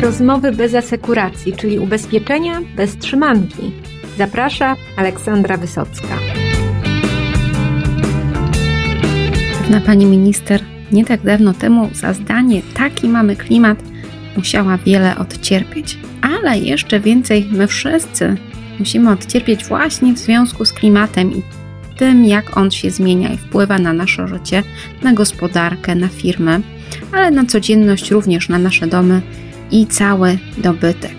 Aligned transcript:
rozmowy 0.00 0.52
bez 0.52 0.74
asekuracji, 0.74 1.52
czyli 1.52 1.78
ubezpieczenia 1.78 2.60
bez 2.76 2.96
trzymanki. 2.96 3.72
Zaprasza 4.18 4.76
Aleksandra 4.96 5.56
Wysocka. 5.56 6.18
Pewna 9.58 9.80
pani 9.80 10.06
minister 10.06 10.60
nie 10.92 11.04
tak 11.04 11.22
dawno 11.22 11.54
temu 11.54 11.90
za 11.92 12.12
zdanie 12.12 12.62
taki 12.74 13.08
mamy 13.08 13.36
klimat 13.36 13.82
musiała 14.36 14.78
wiele 14.78 15.18
odcierpieć. 15.18 15.98
Ale 16.22 16.58
jeszcze 16.58 17.00
więcej 17.00 17.48
my 17.52 17.66
wszyscy 17.66 18.36
musimy 18.78 19.10
odcierpieć 19.10 19.64
właśnie 19.64 20.12
w 20.12 20.18
związku 20.18 20.64
z 20.64 20.72
klimatem 20.72 21.32
i 21.32 21.42
tym, 21.96 22.24
jak 22.24 22.56
on 22.56 22.70
się 22.70 22.90
zmienia 22.90 23.32
i 23.32 23.36
wpływa 23.36 23.78
na 23.78 23.92
nasze 23.92 24.28
życie, 24.28 24.62
na 25.02 25.12
gospodarkę, 25.12 25.94
na 25.94 26.08
firmy, 26.08 26.60
ale 27.12 27.30
na 27.30 27.44
codzienność 27.44 28.10
również 28.10 28.48
na 28.48 28.58
nasze 28.58 28.86
domy 28.86 29.22
i 29.72 29.86
cały 29.86 30.38
dobytek. 30.58 31.14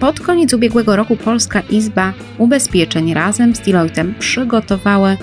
Pod 0.00 0.20
koniec 0.20 0.52
ubiegłego 0.54 0.96
roku 0.96 1.16
Polska 1.16 1.60
Izba 1.60 2.12
Ubezpieczeń 2.38 3.14
razem 3.14 3.54
z 3.54 3.60
Deloittem 3.60 4.14
przygotowały 4.18 5.16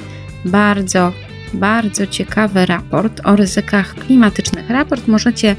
bardzo, 0.46 1.12
bardzo 1.54 2.08
ciekawy 2.08 2.66
raport 2.66 3.22
o 3.24 3.36
ryzykach 3.36 3.96
klimatycznych. 3.96 4.70
Raport 4.70 5.08
możecie 5.08 5.56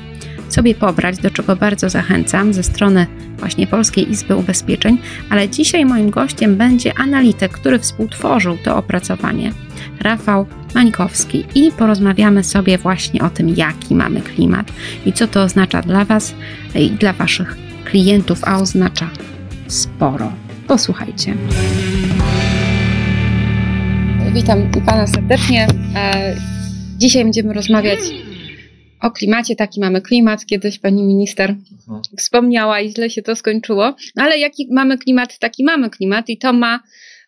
sobie 0.56 0.74
pobrać, 0.74 1.18
do 1.18 1.30
czego 1.30 1.56
bardzo 1.56 1.90
zachęcam 1.90 2.54
ze 2.54 2.62
strony 2.62 3.06
właśnie 3.38 3.66
Polskiej 3.66 4.10
Izby 4.10 4.36
Ubezpieczeń, 4.36 4.98
ale 5.30 5.48
dzisiaj 5.48 5.84
moim 5.84 6.10
gościem 6.10 6.56
będzie 6.56 6.98
analityk, 6.98 7.52
który 7.52 7.78
współtworzył 7.78 8.58
to 8.64 8.76
opracowanie, 8.76 9.52
Rafał 10.00 10.46
Mańkowski 10.74 11.44
i 11.54 11.72
porozmawiamy 11.72 12.44
sobie 12.44 12.78
właśnie 12.78 13.22
o 13.22 13.30
tym, 13.30 13.48
jaki 13.48 13.94
mamy 13.94 14.20
klimat 14.20 14.72
i 15.06 15.12
co 15.12 15.28
to 15.28 15.42
oznacza 15.42 15.82
dla 15.82 16.04
Was 16.04 16.34
i 16.74 16.90
dla 16.90 17.12
Waszych 17.12 17.56
klientów, 17.84 18.44
a 18.44 18.58
oznacza 18.58 19.10
sporo. 19.66 20.32
Posłuchajcie. 20.68 21.34
Witam 24.32 24.70
Pana 24.86 25.06
serdecznie. 25.06 25.66
E, 25.94 26.36
dzisiaj 26.98 27.24
będziemy 27.24 27.54
rozmawiać 27.54 27.98
o 29.06 29.10
klimacie. 29.10 29.56
Taki 29.56 29.80
mamy 29.80 30.00
klimat. 30.00 30.46
Kiedyś 30.46 30.78
Pani 30.78 31.02
Minister 31.02 31.50
mhm. 31.50 32.02
wspomniała 32.18 32.80
i 32.80 32.90
źle 32.90 33.10
się 33.10 33.22
to 33.22 33.36
skończyło. 33.36 33.94
No 34.16 34.22
ale 34.22 34.38
jaki 34.38 34.68
mamy 34.70 34.98
klimat, 34.98 35.38
taki 35.38 35.64
mamy 35.64 35.90
klimat 35.90 36.28
i 36.28 36.38
to 36.38 36.52
ma 36.52 36.80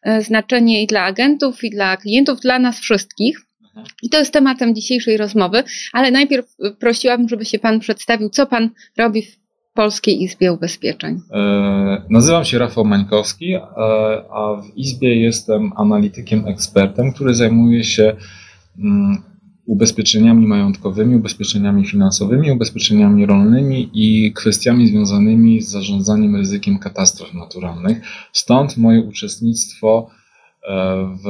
e, 0.03 0.23
znaczenie 0.23 0.83
i 0.83 0.87
dla 0.87 1.03
agentów, 1.03 1.65
i 1.65 1.71
dla 1.71 1.97
klientów, 1.97 2.41
dla 2.41 2.59
nas 2.59 2.79
wszystkich. 2.79 3.41
Mhm. 3.65 3.87
I 4.03 4.11
to 4.11 4.19
jest 4.19 4.33
tematem 4.33 4.75
dzisiejszej 4.75 5.17
rozmowy, 5.17 5.62
ale 5.93 6.11
najpierw 6.11 6.47
prosiłabym, 6.81 7.29
żeby 7.29 7.45
się 7.45 7.59
Pan 7.59 7.81
przedstawił, 7.81 8.29
co 8.29 8.47
Pan 8.47 8.71
robi 8.97 9.23
w 9.23 9.39
Polskiej 9.75 10.23
Izbie 10.23 10.53
Ubezpieczeń? 10.53 11.21
E, 11.33 12.03
nazywam 12.11 12.45
się 12.45 12.59
Rafał 12.59 12.84
Mańkowski, 12.84 13.55
e, 13.55 13.61
a 14.31 14.62
w 14.62 14.77
Izbie 14.77 15.21
jestem 15.21 15.73
analitykiem, 15.77 16.47
ekspertem, 16.47 17.12
który 17.12 17.34
zajmuje 17.34 17.84
się 17.84 18.17
mm, 18.79 19.23
ubezpieczeniami 19.69 20.47
majątkowymi, 20.47 21.17
ubezpieczeniami 21.17 21.87
finansowymi, 21.87 22.51
ubezpieczeniami 22.51 23.27
rolnymi 23.27 23.91
i 23.95 24.33
kwestiami 24.33 24.87
związanymi 24.87 25.63
z 25.63 25.69
zarządzaniem 25.69 26.37
ryzykiem 26.37 26.79
katastrof 26.79 27.35
naturalnych. 27.35 28.01
Stąd 28.33 28.77
moje 28.77 29.01
uczestnictwo 29.01 30.11
e, 30.69 31.17
w 31.25 31.29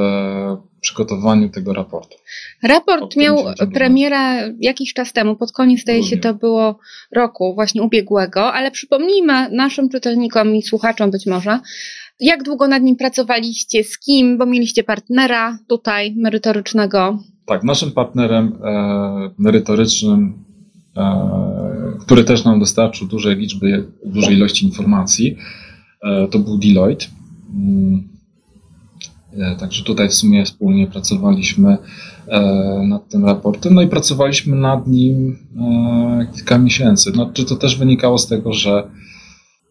przygotowaniu 0.81 1.49
tego 1.49 1.73
raportu. 1.73 2.17
Raport 2.63 3.17
miał 3.17 3.37
premierę 3.75 4.55
jakiś 4.61 4.93
czas 4.95 5.13
temu, 5.13 5.37
pod 5.37 5.53
koniec 5.53 5.81
zdaje 5.81 6.05
się 6.05 6.17
to 6.17 6.35
było 6.35 6.79
roku 7.13 7.55
właśnie 7.55 7.83
ubiegłego, 7.83 8.53
ale 8.53 8.71
przypomnijmy 8.71 9.51
naszym 9.51 9.89
czytelnikom 9.89 10.55
i 10.55 10.63
słuchaczom 10.63 11.11
być 11.11 11.27
może, 11.27 11.59
jak 12.21 12.43
długo 12.43 12.69
nad 12.69 12.83
nim 12.83 12.97
pracowaliście, 12.97 13.85
z 13.85 13.99
kim, 13.99 14.39
bo 14.39 14.47
mieliście 14.47 14.85
partnera 14.85 15.59
tutaj 15.69 16.15
merytorycznego. 16.17 17.19
Tak, 17.49 17.65
naszym 17.65 17.93
partnerem 17.93 18.53
e, 18.65 19.31
merytorycznym, 19.39 20.33
e, 20.97 21.31
który 22.01 22.25
też 22.25 22.45
nam 22.45 22.61
dostarczył 22.61 23.09
dużej 23.09 23.37
liczby, 23.37 23.87
dużej 24.05 24.35
ilości 24.35 24.67
informacji, 24.67 25.37
e, 26.03 26.29
to 26.29 26.39
był 26.39 26.59
Deloitte. 26.59 27.07
Mm, 27.55 28.09
E, 29.37 29.57
także 29.57 29.85
tutaj 29.85 30.09
w 30.09 30.15
sumie 30.15 30.45
wspólnie 30.45 30.87
pracowaliśmy 30.87 31.77
e, 32.29 32.41
nad 32.89 33.09
tym 33.09 33.25
raportem, 33.25 33.75
no 33.75 33.83
i 33.83 33.89
pracowaliśmy 33.89 34.57
nad 34.57 34.87
nim 34.87 35.39
e, 35.59 36.27
kilka 36.35 36.59
miesięcy. 36.59 37.13
No, 37.17 37.31
czy 37.35 37.45
to 37.45 37.57
też 37.57 37.79
wynikało 37.79 38.19
z 38.19 38.27
tego, 38.27 38.53
że 38.53 38.91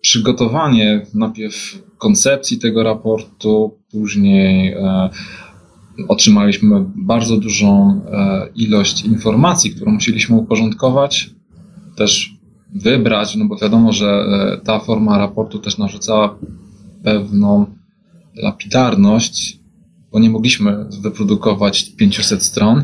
przygotowanie 0.01 1.05
najpierw 1.13 1.81
koncepcji 1.97 2.59
tego 2.59 2.83
raportu, 2.83 3.73
później 3.91 4.75
otrzymaliśmy 6.07 6.85
bardzo 6.95 7.37
dużą 7.37 8.01
ilość 8.55 9.05
informacji, 9.05 9.71
którą 9.71 9.91
musieliśmy 9.91 10.35
uporządkować, 10.35 11.29
też 11.95 12.31
wybrać, 12.75 13.35
no 13.35 13.45
bo 13.45 13.57
wiadomo, 13.57 13.93
że 13.93 14.27
ta 14.63 14.79
forma 14.79 15.17
raportu 15.17 15.59
też 15.59 15.77
narzucała 15.77 16.37
pewną 17.03 17.65
lapidarność, 18.35 19.59
bo 20.11 20.19
nie 20.19 20.29
mogliśmy 20.29 20.85
wyprodukować 21.01 21.91
500 21.97 22.43
stron. 22.43 22.83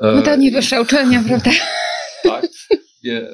No 0.00 0.22
to 0.22 0.36
nie 0.36 0.50
wyższe 0.50 0.82
uczelnia, 0.82 1.22
prawda? 1.28 1.50
Tak. 2.22 2.46
Je, 3.02 3.28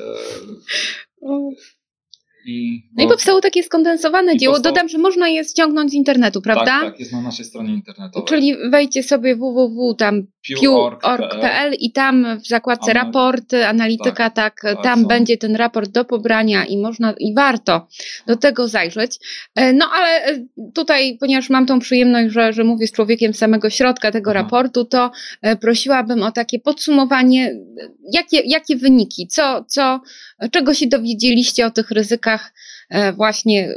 i, 2.44 2.82
no, 2.96 3.04
i 3.04 3.08
powstało 3.08 3.40
takie 3.40 3.62
skondensowane 3.62 4.36
dzieło. 4.36 4.54
Powstało... 4.54 4.74
Dodam, 4.74 4.88
że 4.88 4.98
można 4.98 5.28
je 5.28 5.44
ściągnąć 5.44 5.90
z 5.90 5.94
internetu, 5.94 6.42
prawda? 6.42 6.64
Tak, 6.64 6.84
tak, 6.84 7.00
jest 7.00 7.12
na 7.12 7.20
naszej 7.20 7.44
stronie 7.44 7.74
internetowej. 7.74 8.28
Czyli 8.28 8.56
wejdźcie 8.70 9.02
sobie 9.02 9.36
www.org.pl 10.48 11.74
i 11.74 11.92
tam 11.92 12.40
w 12.40 12.46
zakładce 12.46 12.92
raporty, 12.92 13.66
analityka, 13.66 14.30
tak, 14.30 14.60
tak 14.62 14.82
tam 14.82 15.06
będzie 15.06 15.36
ten 15.36 15.56
raport 15.56 15.90
do 15.90 16.04
pobrania 16.04 16.64
i 16.64 16.78
można, 16.78 17.14
i 17.18 17.34
warto 17.34 17.88
do 18.26 18.36
tego 18.36 18.68
zajrzeć. 18.68 19.18
E, 19.54 19.72
no 19.72 19.90
ale 19.92 20.24
e, 20.24 20.46
tutaj, 20.74 21.16
ponieważ 21.20 21.50
mam 21.50 21.66
tą 21.66 21.78
przyjemność, 21.78 22.34
że, 22.34 22.52
że 22.52 22.64
mówię 22.64 22.86
z 22.86 22.92
człowiekiem 22.92 23.34
z 23.34 23.38
samego 23.38 23.70
środka 23.70 24.10
tego 24.10 24.30
mhm. 24.30 24.44
raportu, 24.44 24.84
to 24.84 25.10
e, 25.42 25.56
prosiłabym 25.56 26.22
o 26.22 26.32
takie 26.32 26.58
podsumowanie, 26.58 27.54
jakie, 28.12 28.40
jakie 28.44 28.76
wyniki, 28.76 29.26
co, 29.26 29.64
co, 29.64 30.00
czego 30.50 30.74
się 30.74 30.86
dowiedzieliście 30.86 31.66
o 31.66 31.70
tych 31.70 31.90
ryzykach, 31.90 32.52
właśnie 33.16 33.68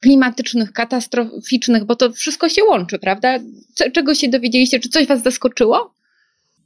klimatycznych, 0.00 0.72
katastroficznych, 0.72 1.84
bo 1.84 1.96
to 1.96 2.12
wszystko 2.12 2.48
się 2.48 2.64
łączy, 2.64 2.98
prawda? 2.98 3.38
Czego 3.92 4.14
się 4.14 4.28
dowiedzieliście? 4.28 4.80
Czy 4.80 4.88
coś 4.88 5.06
Was 5.06 5.22
zaskoczyło? 5.22 5.94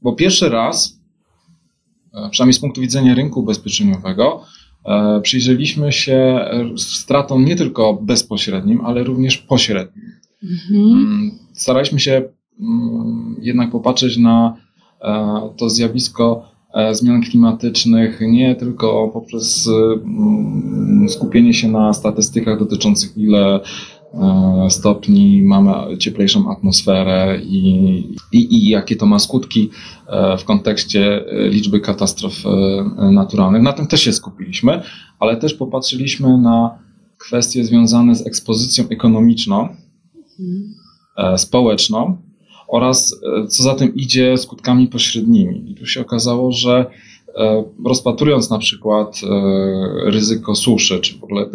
Bo 0.05 0.13
pierwszy 0.13 0.49
raz, 0.49 0.99
e, 2.15 2.31
przynajmniej 2.31 2.55
z 2.55 2.59
punktu 2.59 2.81
widzenia 2.81 3.15
rynku 3.15 3.41
ubezpieczeniowego, 3.41 4.45
e, 4.85 5.21
przyjrzeliśmy 5.21 5.93
się 5.93 6.45
stratom 6.77 7.45
nie 7.45 7.57
tylko 7.57 7.95
bezpośrednim, 7.95 8.81
ale 8.85 9.05
również 9.05 9.39
pośrednim. 9.39 10.13
Mhm. 10.43 10.83
Mm, 10.93 11.39
staraliśmy 11.53 12.01
się 12.01 12.23
mm, 12.61 13.37
jednak 13.41 13.71
popatrzeć 13.71 14.17
na 14.17 14.57
to 15.57 15.71
zjawisko 15.71 16.55
E, 16.75 16.95
zmian 16.95 17.23
klimatycznych, 17.23 18.21
nie 18.21 18.55
tylko 18.55 19.09
poprzez 19.09 19.69
mm, 19.69 21.09
skupienie 21.09 21.55
się 21.55 21.69
na 21.69 21.93
statystykach 21.93 22.59
dotyczących 22.59 23.17
ile 23.17 23.55
e, 23.55 23.61
stopni 24.69 25.43
mamy 25.43 25.99
cieplejszą 25.99 26.51
atmosferę 26.51 27.41
i, 27.43 27.61
i, 28.33 28.57
i, 28.57 28.69
jakie 28.69 28.97
to 28.97 29.07
ma 29.07 29.19
skutki 29.19 29.71
e, 30.07 30.39
w 30.39 30.45
kontekście 30.45 31.25
liczby 31.51 31.81
katastrof 31.81 32.33
naturalnych. 32.97 33.63
Na 33.63 33.73
tym 33.73 33.87
też 33.87 34.01
się 34.03 34.13
skupiliśmy, 34.13 34.83
ale 35.19 35.37
też 35.37 35.55
popatrzyliśmy 35.55 36.39
na 36.39 36.79
kwestie 37.19 37.65
związane 37.65 38.15
z 38.15 38.27
ekspozycją 38.27 38.85
ekonomiczną, 38.89 39.69
społeczną 41.37 42.17
oraz 42.69 43.21
e, 43.43 43.47
co 43.47 43.63
za 43.63 43.75
tym 43.75 43.95
idzie 43.95 44.39
skutkami 44.39 44.89
pośrednimi. 44.89 45.71
I 45.71 45.75
tu 45.75 45.87
się 45.87 46.01
okazało, 46.01 46.53
że 46.53 46.87
e, 47.37 47.65
rozpatrując 47.87 48.51
na 48.51 48.59
przykład 48.59 49.21
e, 49.23 50.11
ryzyko 50.11 50.55
suszy, 50.55 51.01
czy 51.01 51.19
w 51.19 51.25
ogóle 51.25 51.47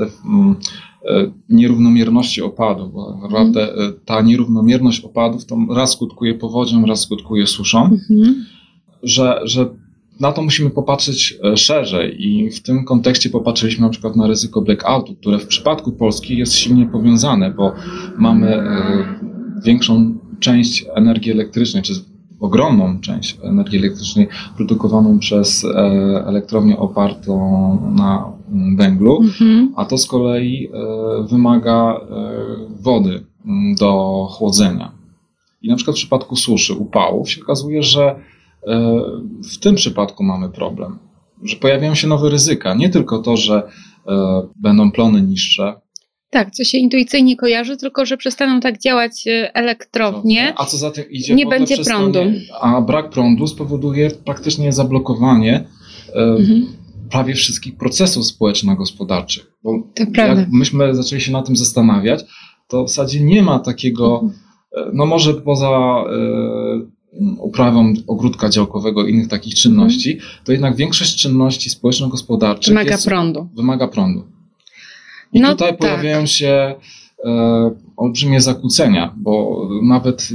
nierównomierności 1.49 2.41
opadów, 2.41 2.93
bo 2.93 3.17
naprawdę 3.21 3.67
ta 4.05 4.21
nierównomierność 4.21 5.01
opadów 5.01 5.45
to 5.45 5.57
raz 5.75 5.91
skutkuje 5.91 6.35
powodzią, 6.35 6.85
raz 6.85 7.01
skutkuje 7.01 7.47
suszą, 7.47 7.83
mhm. 7.83 8.45
że, 9.03 9.41
że 9.43 9.69
na 10.19 10.31
to 10.31 10.41
musimy 10.41 10.69
popatrzeć 10.69 11.37
szerzej 11.55 12.27
i 12.27 12.51
w 12.51 12.61
tym 12.61 12.85
kontekście 12.85 13.29
popatrzyliśmy 13.29 13.81
na 13.81 13.89
przykład 13.89 14.15
na 14.15 14.27
ryzyko 14.27 14.61
blackoutu, 14.61 15.15
które 15.15 15.39
w 15.39 15.47
przypadku 15.47 15.91
Polski 15.91 16.37
jest 16.37 16.53
silnie 16.53 16.85
powiązane, 16.85 17.51
bo 17.51 17.73
mamy 18.17 18.63
większą 19.65 20.17
część 20.39 20.85
energii 20.95 21.31
elektrycznej, 21.31 21.83
czy 21.83 21.93
ogromną 22.39 22.99
część 22.99 23.37
energii 23.43 23.79
elektrycznej 23.79 24.27
produkowaną 24.55 25.19
przez 25.19 25.65
e, 25.65 25.69
elektrownię 26.27 26.77
opartą 26.77 27.33
na 27.95 28.38
węglu, 28.77 29.21
mhm. 29.21 29.73
a 29.75 29.85
to 29.85 29.97
z 29.97 30.07
kolei 30.07 30.69
wymaga 31.29 31.99
wody 32.79 33.23
mm, 33.45 33.75
do 33.75 34.27
chłodzenia. 34.31 34.91
I 35.61 35.69
na 35.69 35.75
przykład 35.75 35.97
w 35.97 35.99
przypadku 35.99 36.35
suszy, 36.35 36.73
upałów 36.73 37.31
się 37.31 37.41
okazuje, 37.41 37.83
że 37.83 38.15
w 39.53 39.57
tym 39.59 39.75
przypadku 39.75 40.23
mamy 40.23 40.49
problem, 40.49 40.97
że 41.43 41.55
pojawiają 41.55 41.95
się 41.95 42.07
nowe 42.07 42.29
ryzyka. 42.29 42.73
Nie 42.73 42.89
tylko 42.89 43.19
to, 43.19 43.37
że 43.37 43.63
będą 44.55 44.91
plony 44.91 45.21
niższe, 45.21 45.73
tak, 46.29 46.51
co 46.51 46.63
się 46.63 46.77
intuicyjnie 46.77 47.37
kojarzy, 47.37 47.77
tylko 47.77 48.05
że 48.05 48.17
przestaną 48.17 48.59
tak 48.59 48.79
działać 48.79 49.27
e, 49.27 49.55
elektrownie. 49.55 50.53
A 50.57 50.65
co 50.65 50.77
za 50.77 50.91
tym 50.91 51.11
idzie? 51.11 51.35
Nie 51.35 51.45
będzie 51.45 51.77
prądu. 51.77 52.19
A 52.61 52.81
brak 52.81 53.09
prądu 53.09 53.47
spowoduje 53.47 54.11
praktycznie 54.11 54.73
zablokowanie 54.73 55.63
e, 56.15 56.21
mhm. 56.21 56.67
Prawie 57.09 57.33
wszystkich 57.33 57.77
procesów 57.77 58.25
społeczno-gospodarczych. 58.25 59.51
Bo 59.63 59.73
jak 60.17 60.51
myśmy 60.51 60.95
zaczęli 60.95 61.21
się 61.21 61.31
na 61.31 61.41
tym 61.41 61.55
zastanawiać, 61.55 62.25
to 62.67 62.83
w 62.83 62.89
zasadzie 62.89 63.21
nie 63.21 63.43
ma 63.43 63.59
takiego, 63.59 64.13
mhm. 64.13 64.33
E, 64.71 64.91
no 64.93 65.05
może 65.05 65.33
poza 65.33 66.03
uprawą 67.39 67.93
ogródka 68.07 68.49
działkowego 68.49 69.07
i 69.07 69.11
innych 69.11 69.27
takich 69.27 69.55
czynności, 69.55 70.13
mhm. 70.13 70.29
to 70.43 70.51
jednak 70.51 70.75
większość 70.75 71.15
czynności 71.15 71.69
społeczno-gospodarczych 71.69 72.73
wymaga 72.73 72.97
prądu. 72.97 73.49
Wymaga 73.55 73.87
prądu. 73.87 74.23
I 75.33 75.39
no, 75.39 75.49
tutaj 75.49 75.69
tak. 75.69 75.77
pojawiają 75.77 76.25
się 76.25 76.75
e, 77.25 77.71
olbrzymie 77.97 78.41
zakłócenia, 78.41 79.13
bo 79.17 79.67
nawet 79.83 80.29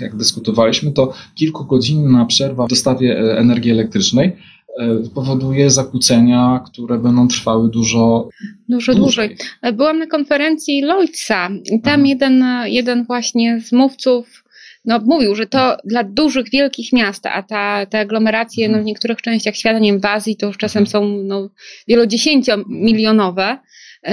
jak 0.00 0.16
dyskutowaliśmy, 0.16 0.92
to 0.92 1.12
kilkugodzinna 1.34 2.26
przerwa 2.26 2.66
w 2.66 2.70
dostawie 2.70 3.38
energii 3.38 3.70
elektrycznej 3.70 4.36
powoduje 5.14 5.70
zakłócenia, 5.70 6.60
które 6.66 6.98
będą 6.98 7.28
trwały 7.28 7.70
dużo, 7.70 8.28
dużo 8.68 8.94
dłużej. 8.94 9.28
dłużej. 9.28 9.48
E, 9.62 9.72
byłam 9.72 9.98
na 9.98 10.06
konferencji 10.06 10.82
Lloydsa 10.82 11.50
i 11.72 11.80
tam 11.80 12.06
jeden, 12.06 12.44
jeden 12.64 13.04
właśnie 13.04 13.60
z 13.60 13.72
mówców 13.72 14.44
no, 14.84 15.00
mówił, 15.04 15.34
że 15.34 15.46
to 15.46 15.76
dla 15.84 16.04
dużych, 16.04 16.50
wielkich 16.50 16.92
miast, 16.92 17.26
a 17.26 17.42
ta, 17.42 17.86
te 17.86 17.98
aglomeracje 17.98 18.68
no, 18.68 18.82
w 18.82 18.84
niektórych 18.84 19.22
częściach 19.22 19.56
świata, 19.56 19.78
nie 19.78 19.92
wiem, 19.92 20.00
w 20.00 20.04
Azji 20.04 20.36
to 20.36 20.46
już 20.46 20.56
czasem 20.56 20.86
są 20.86 21.08
no, 21.08 21.50
wielodziesięciomilionowe, 21.88 23.58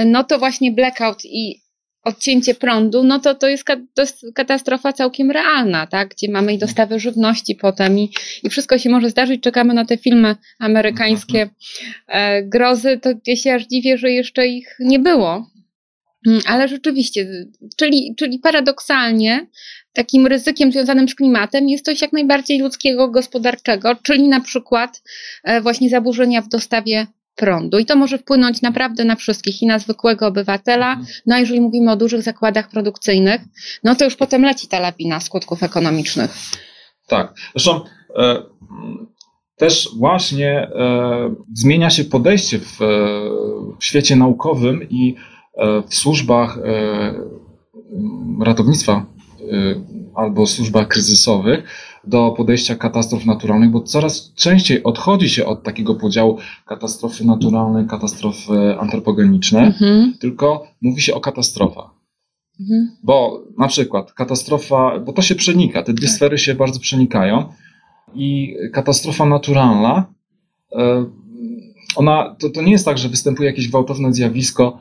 no 0.06 0.24
to 0.24 0.38
właśnie 0.38 0.72
blackout 0.72 1.24
i 1.24 1.61
odcięcie 2.04 2.54
prądu, 2.54 3.04
no 3.04 3.18
to 3.18 3.34
to 3.34 3.48
jest, 3.48 3.64
katastrofa 4.34 4.92
całkiem 4.92 5.30
realna, 5.30 5.86
tak? 5.86 6.08
gdzie 6.08 6.30
mamy 6.30 6.54
i 6.54 6.58
dostawę 6.58 7.00
żywności 7.00 7.54
potem 7.54 7.98
i, 7.98 8.10
i 8.42 8.50
wszystko 8.50 8.78
się 8.78 8.90
może 8.90 9.10
zdarzyć. 9.10 9.42
Czekamy 9.42 9.74
na 9.74 9.84
te 9.84 9.98
filmy 9.98 10.36
amerykańskie 10.58 11.50
e, 12.08 12.42
grozy, 12.42 12.98
to 13.02 13.10
ja 13.26 13.36
się 13.36 13.54
aż 13.54 13.66
dziwię, 13.66 13.98
że 13.98 14.10
jeszcze 14.10 14.46
ich 14.46 14.76
nie 14.80 14.98
było. 14.98 15.52
Mm, 16.26 16.40
ale 16.46 16.68
rzeczywiście, 16.68 17.26
czyli, 17.76 18.14
czyli 18.18 18.38
paradoksalnie 18.38 19.46
takim 19.92 20.26
ryzykiem 20.26 20.72
związanym 20.72 21.08
z 21.08 21.14
klimatem 21.14 21.68
jest 21.68 21.84
coś 21.84 22.02
jak 22.02 22.12
najbardziej 22.12 22.58
ludzkiego, 22.58 23.08
gospodarczego, 23.08 23.94
czyli 24.02 24.28
na 24.28 24.40
przykład 24.40 25.02
e, 25.44 25.60
właśnie 25.60 25.90
zaburzenia 25.90 26.42
w 26.42 26.48
dostawie 26.48 27.06
prądu. 27.36 27.78
I 27.78 27.86
to 27.86 27.96
może 27.96 28.18
wpłynąć 28.18 28.62
naprawdę 28.62 29.04
na 29.04 29.16
wszystkich, 29.16 29.62
i 29.62 29.66
na 29.66 29.78
zwykłego 29.78 30.26
obywatela. 30.26 30.88
Mhm. 30.88 31.06
No 31.26 31.34
a 31.34 31.38
jeżeli 31.38 31.60
mówimy 31.60 31.92
o 31.92 31.96
dużych 31.96 32.22
zakładach 32.22 32.68
produkcyjnych, 32.68 33.40
no 33.84 33.94
to 33.94 34.04
już 34.04 34.16
potem 34.16 34.42
leci 34.42 34.68
ta 34.68 34.80
lawina 34.80 35.20
skutków 35.20 35.62
ekonomicznych. 35.62 36.30
Tak. 37.06 37.34
Zresztą 37.54 37.80
e, 38.16 38.42
też 39.56 39.88
właśnie 39.96 40.50
e, 40.50 41.34
zmienia 41.54 41.90
się 41.90 42.04
podejście 42.04 42.58
w, 42.58 42.82
e, 42.82 42.86
w 43.78 43.84
świecie 43.84 44.16
naukowym 44.16 44.88
i 44.90 45.14
e, 45.54 45.82
w 45.88 45.94
służbach 45.94 46.58
e, 46.58 47.14
ratownictwa 48.44 49.06
albo 50.14 50.46
służbach 50.46 50.88
kryzysowych 50.88 51.64
do 52.04 52.34
podejścia 52.36 52.74
katastrof 52.74 53.26
naturalnych, 53.26 53.70
bo 53.70 53.80
coraz 53.80 54.32
częściej 54.34 54.82
odchodzi 54.82 55.30
się 55.30 55.46
od 55.46 55.62
takiego 55.62 55.94
podziału 55.94 56.38
katastrofy 56.66 57.24
naturalne, 57.24 57.86
katastrofy 57.86 58.78
antropogeniczne, 58.78 59.60
mhm. 59.60 60.14
tylko 60.20 60.66
mówi 60.82 61.02
się 61.02 61.14
o 61.14 61.20
katastrofach. 61.20 61.90
Mhm. 62.60 62.96
Bo 63.02 63.42
na 63.58 63.68
przykład 63.68 64.12
katastrofa, 64.12 64.98
bo 64.98 65.12
to 65.12 65.22
się 65.22 65.34
przenika, 65.34 65.82
te 65.82 65.92
dwie 65.92 66.06
tak. 66.06 66.16
sfery 66.16 66.38
się 66.38 66.54
bardzo 66.54 66.80
przenikają 66.80 67.44
i 68.14 68.56
katastrofa 68.72 69.26
naturalna, 69.26 70.06
e, 70.72 71.06
ona, 71.96 72.36
to, 72.38 72.50
to 72.50 72.62
nie 72.62 72.72
jest 72.72 72.84
tak, 72.84 72.98
że 72.98 73.08
występuje 73.08 73.50
jakieś 73.50 73.68
gwałtowne 73.68 74.12
zjawisko, 74.14 74.78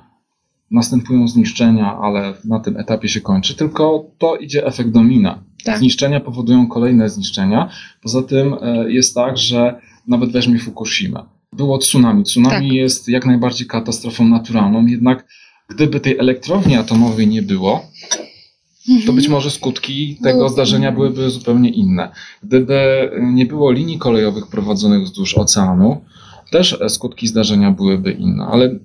następują 0.72 1.28
zniszczenia, 1.28 1.98
ale 1.98 2.34
na 2.46 2.60
tym 2.60 2.78
etapie 2.78 3.10
się 3.10 3.22
kończy, 3.22 3.56
tylko 3.56 4.06
to 4.18 4.36
idzie 4.36 4.66
efekt 4.66 4.90
domina. 4.90 5.44
Tak. 5.64 5.80
Zniszczenia 5.80 6.20
powodują 6.20 6.68
kolejne 6.68 7.10
zniszczenia. 7.10 7.70
Poza 8.02 8.24
tym 8.24 8.56
e, 8.62 8.92
jest 8.92 9.16
tak, 9.16 9.38
że 9.38 9.76
nawet 10.08 10.32
weźmie 10.32 10.60
Fukushima. 10.60 11.26
Było 11.54 11.78
tsunami. 11.78 12.24
Tsunami 12.24 12.68
tak. 12.68 12.76
jest 12.76 13.10
jak 13.10 13.26
najbardziej 13.26 13.68
katastrofą 13.68 14.28
naturalną, 14.28 14.86
jednak 14.86 15.26
gdyby 15.70 16.00
tej 16.00 16.18
elektrowni 16.18 16.76
atomowej 16.76 17.28
nie 17.28 17.42
było, 17.42 17.86
to 18.86 18.94
mhm. 18.94 19.16
być 19.16 19.28
może 19.28 19.52
skutki 19.52 20.18
tego 20.24 20.50
zdarzenia 20.50 20.92
byłyby 20.92 21.30
zupełnie 21.30 21.70
inne. 21.70 22.12
Gdyby 22.44 23.12
nie 23.22 23.46
było 23.46 23.72
linii 23.72 23.98
kolejowych 23.98 24.48
prowadzonych 24.48 25.04
wzdłuż 25.04 25.34
oceanu, 25.34 26.02
też 26.52 26.80
skutki 26.90 27.28
zdarzenia 27.28 27.72
byłyby 27.72 28.12
inne. 28.12 28.46
Ale 28.46 28.76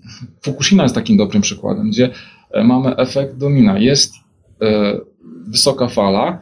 Fukushima 0.42 0.82
jest 0.82 0.94
takim 0.94 1.16
dobrym 1.16 1.42
przykładem, 1.42 1.90
gdzie 1.90 2.10
e, 2.50 2.64
mamy 2.64 2.96
efekt 2.96 3.36
domina. 3.36 3.78
Jest 3.78 4.14
e, 4.62 4.98
wysoka 5.46 5.88
fala 5.88 6.40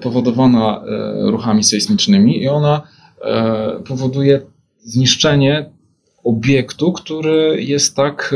powodowana 0.00 0.84
e, 0.84 1.30
ruchami 1.30 1.64
sejsmicznymi 1.64 2.42
i 2.42 2.48
ona 2.48 2.82
powoduje 3.86 4.40
zniszczenie 4.84 5.70
obiektu, 6.24 6.92
który 6.92 7.62
jest 7.62 7.96
tak 7.96 8.34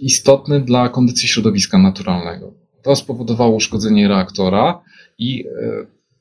istotny 0.00 0.60
dla 0.60 0.88
kondycji 0.88 1.28
środowiska 1.28 1.78
naturalnego. 1.78 2.50
To 2.82 2.96
spowodowało 2.96 3.56
uszkodzenie 3.56 4.08
reaktora 4.08 4.80
i 5.18 5.44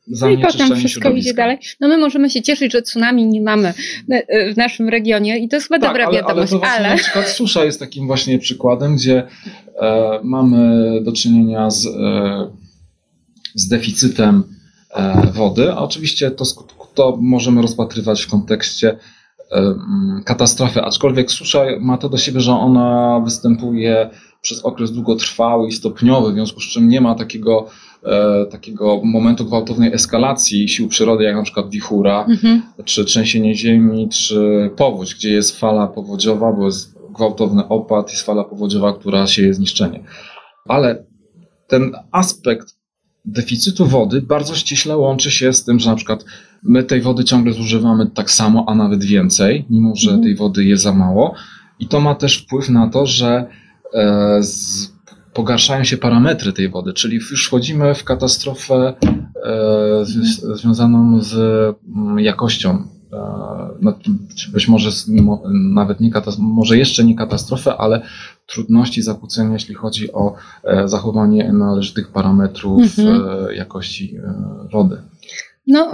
no 0.07 0.29
i 0.29 0.37
potem 0.37 0.75
wszystko 0.75 1.09
idzie 1.09 1.33
dalej. 1.33 1.57
No 1.79 1.87
my 1.87 1.97
możemy 1.97 2.29
się 2.29 2.41
cieszyć, 2.41 2.71
że 2.71 2.81
tsunami 2.81 3.25
nie 3.25 3.41
mamy 3.41 3.73
w 4.53 4.57
naszym 4.57 4.89
regionie 4.89 5.37
i 5.37 5.49
to 5.49 5.55
jest 5.55 5.67
chyba 5.67 5.79
tak, 5.79 5.89
dobra 5.89 6.05
ale, 6.07 6.15
wiadomość. 6.15 6.53
Ale, 6.53 6.61
to 6.61 6.67
ale... 6.67 6.89
na 6.89 6.97
przykład 6.97 7.29
susza 7.29 7.65
jest 7.65 7.79
takim 7.79 8.07
właśnie 8.07 8.39
przykładem, 8.39 8.95
gdzie 8.95 9.23
e, 9.81 10.19
mamy 10.23 10.91
do 11.01 11.11
czynienia 11.11 11.69
z, 11.69 11.85
e, 11.85 12.62
z 13.55 13.67
deficytem 13.67 14.43
e, 14.89 15.31
wody, 15.33 15.71
a 15.71 15.77
oczywiście 15.77 16.31
to, 16.31 16.45
to 16.93 17.17
możemy 17.21 17.61
rozpatrywać 17.61 18.23
w 18.23 18.29
kontekście 18.29 18.97
e, 19.51 19.75
katastrofy, 20.25 20.81
aczkolwiek 20.81 21.31
susza 21.31 21.63
ma 21.79 21.97
to 21.97 22.09
do 22.09 22.17
siebie, 22.17 22.41
że 22.41 22.51
ona 22.51 23.21
występuje 23.25 24.09
przez 24.41 24.61
okres 24.61 24.91
długotrwały 24.91 25.67
i 25.67 25.71
stopniowy, 25.71 26.31
w 26.31 26.33
związku 26.33 26.59
z 26.59 26.63
czym 26.63 26.89
nie 26.89 27.01
ma 27.01 27.15
takiego 27.15 27.67
E, 28.05 28.45
takiego 28.45 29.01
momentu 29.03 29.45
gwałtownej 29.45 29.93
eskalacji 29.93 30.69
sił 30.69 30.87
przyrody, 30.87 31.23
jak 31.23 31.35
na 31.35 31.43
przykład 31.43 31.69
wichura, 31.69 32.25
mhm. 32.29 32.61
czy 32.85 33.05
trzęsienie 33.05 33.55
ziemi, 33.55 34.09
czy 34.09 34.69
powódź, 34.75 35.15
gdzie 35.15 35.31
jest 35.31 35.59
fala 35.59 35.87
powodziowa, 35.87 36.53
bo 36.53 36.65
jest 36.65 36.97
gwałtowny 37.15 37.67
opad, 37.67 38.11
jest 38.11 38.25
fala 38.25 38.43
powodziowa, 38.43 38.93
która 38.93 39.27
sieje 39.27 39.53
zniszczenie. 39.53 40.03
Ale 40.67 41.05
ten 41.67 41.91
aspekt 42.11 42.75
deficytu 43.25 43.85
wody 43.85 44.21
bardzo 44.21 44.55
ściśle 44.55 44.97
łączy 44.97 45.31
się 45.31 45.53
z 45.53 45.63
tym, 45.63 45.79
że 45.79 45.89
na 45.89 45.95
przykład 45.95 46.25
my 46.63 46.83
tej 46.83 47.01
wody 47.01 47.23
ciągle 47.23 47.53
zużywamy 47.53 48.07
tak 48.07 48.31
samo, 48.31 48.65
a 48.67 48.75
nawet 48.75 49.03
więcej, 49.03 49.65
mimo 49.69 49.95
że 49.95 50.09
mhm. 50.09 50.23
tej 50.23 50.35
wody 50.35 50.65
jest 50.65 50.83
za 50.83 50.93
mało. 50.93 51.35
I 51.79 51.87
to 51.87 52.01
ma 52.01 52.15
też 52.15 52.37
wpływ 52.37 52.69
na 52.69 52.89
to, 52.89 53.05
że 53.05 53.45
e, 53.93 54.41
pogarszają 55.33 55.83
się 55.83 55.97
parametry 55.97 56.53
tej 56.53 56.69
wody, 56.69 56.93
czyli 56.93 57.15
już 57.15 57.47
wchodzimy 57.47 57.95
w 57.95 58.03
katastrofę 58.03 58.93
e, 59.03 60.05
z, 60.05 60.59
związaną 60.59 61.21
z 61.21 61.35
mm, 61.95 62.19
jakością. 62.19 62.87
E, 63.13 63.17
no, 63.81 63.93
być 64.53 64.67
może 64.67 64.89
nawet 65.53 65.99
nie 65.99 66.11
może 66.39 66.77
jeszcze 66.77 67.03
nie 67.03 67.15
katastrofę, 67.15 67.77
ale 67.77 68.01
trudności, 68.45 69.01
zakłócenia, 69.01 69.53
jeśli 69.53 69.75
chodzi 69.75 70.11
o 70.13 70.35
e, 70.63 70.87
zachowanie 70.87 71.53
należytych 71.53 72.11
parametrów 72.11 72.99
mhm. 72.99 73.55
jakości 73.55 74.17
wody. 74.71 74.97
No, 75.67 75.91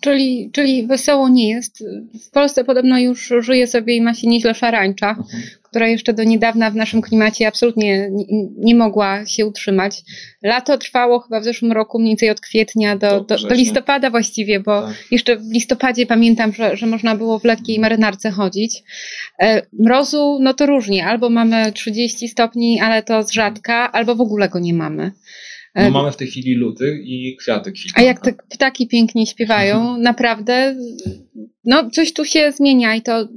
czyli, 0.00 0.50
czyli 0.52 0.86
wesoło 0.86 1.28
nie 1.28 1.50
jest. 1.50 1.84
W 2.28 2.30
Polsce 2.30 2.64
podobno 2.64 2.98
już 2.98 3.32
żyje 3.40 3.66
sobie 3.66 3.96
i 3.96 4.00
ma 4.00 4.14
się 4.14 4.28
nieźle 4.28 4.54
szarańcza, 4.54 5.10
mhm. 5.10 5.42
Która 5.70 5.88
jeszcze 5.88 6.12
do 6.12 6.24
niedawna 6.24 6.70
w 6.70 6.76
naszym 6.76 7.02
klimacie 7.02 7.48
absolutnie 7.48 8.10
nie, 8.56 8.74
mogła 8.74 9.26
się 9.26 9.46
utrzymać. 9.46 10.02
Lato 10.42 10.78
trwało 10.78 11.20
chyba 11.20 11.40
w 11.40 11.44
zeszłym 11.44 11.72
roku 11.72 11.98
mniej 11.98 12.10
więcej 12.10 12.30
od 12.30 12.40
kwietnia 12.40 12.96
do, 12.96 13.20
do, 13.20 13.36
do 13.36 13.54
listopada 13.54 14.10
właściwie, 14.10 14.60
bo 14.60 14.82
tak. 14.82 14.96
jeszcze 15.10 15.36
w 15.36 15.52
listopadzie 15.52 16.06
pamiętam, 16.06 16.52
że, 16.52 16.76
że 16.76 16.86
można 16.86 17.16
było 17.16 17.38
w 17.38 17.44
lekkiej 17.44 17.78
marynarce 17.78 18.30
chodzić. 18.30 18.82
E, 19.42 19.62
mrozu, 19.72 20.38
no 20.40 20.54
to 20.54 20.66
różnie, 20.66 21.06
albo 21.06 21.30
mamy 21.30 21.72
30 21.72 22.28
stopni, 22.28 22.80
ale 22.80 23.02
to 23.02 23.22
z 23.22 23.32
rzadka, 23.32 23.92
albo 23.92 24.14
w 24.14 24.20
ogóle 24.20 24.48
go 24.48 24.58
nie 24.58 24.74
mamy. 24.74 25.12
No 25.74 25.82
e, 25.82 25.90
mamy 25.90 26.12
w 26.12 26.16
tej 26.16 26.28
chwili 26.28 26.54
luty 26.54 27.02
i 27.04 27.36
kwiaty 27.36 27.72
kwitną. 27.72 27.92
A 27.96 28.02
jak 28.02 28.20
te 28.20 28.32
ptaki 28.32 28.88
pięknie 28.88 29.26
śpiewają, 29.26 29.96
naprawdę, 30.10 30.76
no 31.64 31.90
coś 31.90 32.12
tu 32.12 32.24
się 32.24 32.52
zmienia 32.52 32.94
i 32.94 33.02
to 33.02 33.28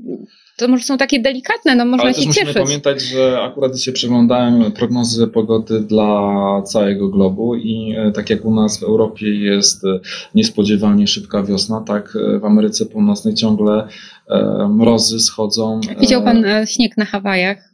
to 0.62 0.68
może 0.68 0.84
są 0.84 0.98
takie 0.98 1.20
delikatne, 1.20 1.75
no 1.75 1.86
można 1.86 2.03
Ale 2.03 2.13
się 2.13 2.20
też 2.20 2.27
musimy 2.27 2.46
cieszyć. 2.46 2.63
pamiętać, 2.63 3.01
że 3.01 3.41
akurat 3.41 3.80
się 3.80 3.91
przeglądałem 3.91 4.72
prognozy 4.72 5.27
pogody 5.27 5.80
dla 5.80 6.62
całego 6.65 7.10
globu 7.10 7.56
i 7.56 7.96
e, 7.98 8.12
tak 8.12 8.30
jak 8.30 8.46
u 8.46 8.56
nas 8.56 8.80
w 8.80 8.84
Europie 8.84 9.36
jest 9.36 9.84
e, 9.86 10.00
niespodziewanie 10.36 11.08
szybka 11.08 11.44
wiosna, 11.44 11.84
tak 11.88 12.18
w 12.41 12.46
Ameryce 12.46 12.86
Północnej 12.86 13.34
ciągle 13.34 13.88
mrozy 14.69 15.19
schodzą. 15.19 15.79
Widział 16.00 16.23
pan 16.23 16.45
śnieg 16.65 16.97
na 16.97 17.05
Hawajach? 17.05 17.71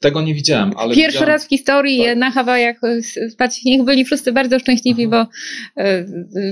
Tego 0.00 0.22
nie 0.22 0.34
widziałem, 0.34 0.72
ale. 0.76 0.94
Pierwszy 0.94 1.12
widziałem... 1.12 1.28
raz 1.28 1.44
w 1.46 1.48
historii 1.48 2.04
tak. 2.04 2.18
na 2.18 2.30
Hawajach 2.30 2.76
spadł 3.30 3.54
śnieg, 3.54 3.84
byli 3.84 4.04
wszyscy 4.04 4.32
bardzo 4.32 4.58
szczęśliwi, 4.58 5.04
mhm. 5.04 5.26
bo 5.26 5.30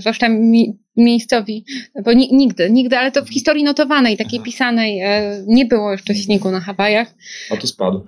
zwłaszcza 0.01 0.29
mi, 0.29 0.79
miejscowi, 0.97 1.65
bo 2.05 2.13
nigdy, 2.13 2.71
nigdy, 2.71 2.99
ale 2.99 3.13
to 3.13 3.25
w 3.25 3.29
historii 3.29 3.65
notowanej, 3.65 4.17
takiej 4.17 4.41
pisanej, 4.41 5.01
e, 5.01 5.45
nie 5.47 5.67
było 5.67 5.93
jeszcze 5.93 6.15
śniegu 6.15 6.51
na 6.51 6.61
Hawajach. 6.61 7.15
A 7.51 7.57
tu 7.57 7.67
spadł. 7.67 8.07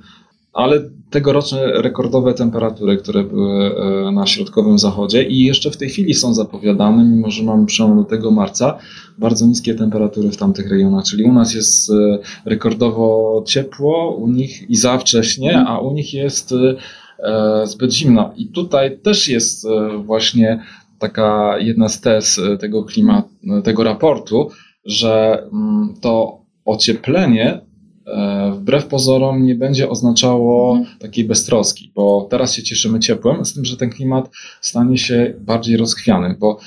Ale 0.58 0.90
tegoroczne 1.10 1.82
rekordowe 1.82 2.34
temperatury, 2.34 2.96
które 2.96 3.24
były 3.24 3.76
e, 3.76 4.12
na 4.12 4.26
środkowym 4.26 4.78
zachodzie 4.78 5.22
i 5.22 5.44
jeszcze 5.44 5.70
w 5.70 5.76
tej 5.76 5.88
chwili 5.88 6.14
są 6.14 6.34
zapowiadane, 6.34 7.04
mimo 7.04 7.30
że 7.30 7.42
mamy 7.42 7.66
przełom 7.66 7.96
lutego 7.96 8.30
marca, 8.30 8.78
bardzo 9.18 9.46
niskie 9.46 9.74
temperatury 9.74 10.30
w 10.30 10.36
tamtych 10.36 10.70
rejonach. 10.70 11.04
Czyli 11.04 11.24
u 11.24 11.32
nas 11.32 11.54
jest 11.54 11.90
e, 11.90 12.18
rekordowo 12.44 13.42
ciepło, 13.46 14.14
u 14.14 14.28
nich 14.28 14.70
i 14.70 14.76
za 14.76 14.98
wcześnie, 14.98 15.64
a 15.66 15.78
u 15.78 15.94
nich 15.94 16.14
jest 16.14 16.54
zbyt 17.64 17.92
zimno. 17.92 18.32
I 18.36 18.46
tutaj 18.46 18.98
też 18.98 19.28
jest 19.28 19.66
właśnie 20.04 20.62
taka 20.98 21.58
jedna 21.58 21.88
z 21.88 22.00
tez 22.00 22.38
e, 22.38 22.56
tego 22.56 22.84
klimatu, 22.84 23.28
e, 23.58 23.62
tego 23.62 23.84
raportu, 23.84 24.50
że 24.84 25.42
mm, 25.52 25.94
to 26.00 26.38
ocieplenie 26.64 27.46
e, 27.46 27.60
wbrew 28.54 28.86
pozorom 28.86 29.46
nie 29.46 29.54
będzie 29.54 29.88
oznaczało 29.88 30.76
mhm. 30.76 30.98
takiej 30.98 31.24
beztroski, 31.24 31.90
bo 31.94 32.26
teraz 32.30 32.54
się 32.54 32.62
cieszymy 32.62 33.00
ciepłem, 33.00 33.44
z 33.44 33.54
tym, 33.54 33.64
że 33.64 33.76
ten 33.76 33.90
klimat 33.90 34.30
stanie 34.60 34.98
się 34.98 35.34
bardziej 35.40 35.76
rozchwiany, 35.76 36.36
bo 36.38 36.58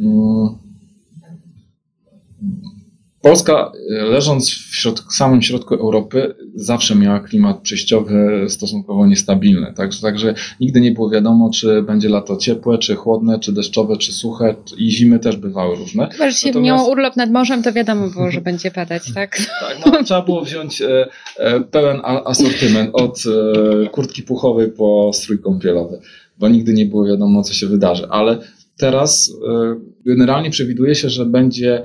mm, 0.00 0.48
Polska, 3.26 3.72
e, 3.90 4.04
leżąc 4.04 4.50
w 4.50 4.76
środ 4.76 5.02
samym 5.10 5.42
środku 5.42 5.74
Europy, 5.74 6.34
zawsze 6.54 6.94
miała 6.94 7.20
klimat 7.20 7.60
przejściowy 7.60 8.44
stosunkowo 8.48 9.06
niestabilny. 9.06 9.72
Także, 9.76 10.00
także 10.00 10.34
nigdy 10.60 10.80
nie 10.80 10.92
było 10.92 11.10
wiadomo, 11.10 11.50
czy 11.50 11.82
będzie 11.82 12.08
lato 12.08 12.36
ciepłe, 12.36 12.78
czy 12.78 12.94
chłodne, 12.94 13.38
czy 13.38 13.52
deszczowe, 13.52 13.96
czy 13.96 14.12
suche. 14.12 14.54
I 14.78 14.90
zimy 14.90 15.18
też 15.18 15.36
bywały 15.36 15.76
różne. 15.76 16.08
Chyba, 16.12 16.30
że 16.30 16.36
się 16.36 16.48
Natomiast... 16.48 16.78
miało 16.78 16.92
urlop 16.92 17.16
nad 17.16 17.30
morzem, 17.30 17.62
to 17.62 17.72
wiadomo 17.72 18.08
było, 18.08 18.30
że 18.30 18.40
będzie 18.40 18.70
padać, 18.70 19.02
tak? 19.14 19.38
tak, 19.60 19.76
no, 19.86 20.04
trzeba 20.04 20.22
było 20.22 20.42
wziąć 20.42 20.82
e, 20.82 21.06
e, 21.36 21.60
pełen 21.60 22.00
asortyment 22.04 22.90
od 22.92 23.22
e, 23.26 23.88
kurtki 23.88 24.22
puchowej 24.22 24.68
po 24.68 25.10
strój 25.14 25.38
kąpielowy, 25.38 26.00
bo 26.38 26.48
nigdy 26.48 26.72
nie 26.72 26.86
było 26.86 27.04
wiadomo, 27.04 27.42
co 27.42 27.54
się 27.54 27.66
wydarzy. 27.66 28.06
Ale 28.10 28.38
teraz 28.76 29.32
e, 29.48 29.76
generalnie 30.06 30.50
przewiduje 30.50 30.94
się, 30.94 31.10
że 31.10 31.26
będzie 31.26 31.82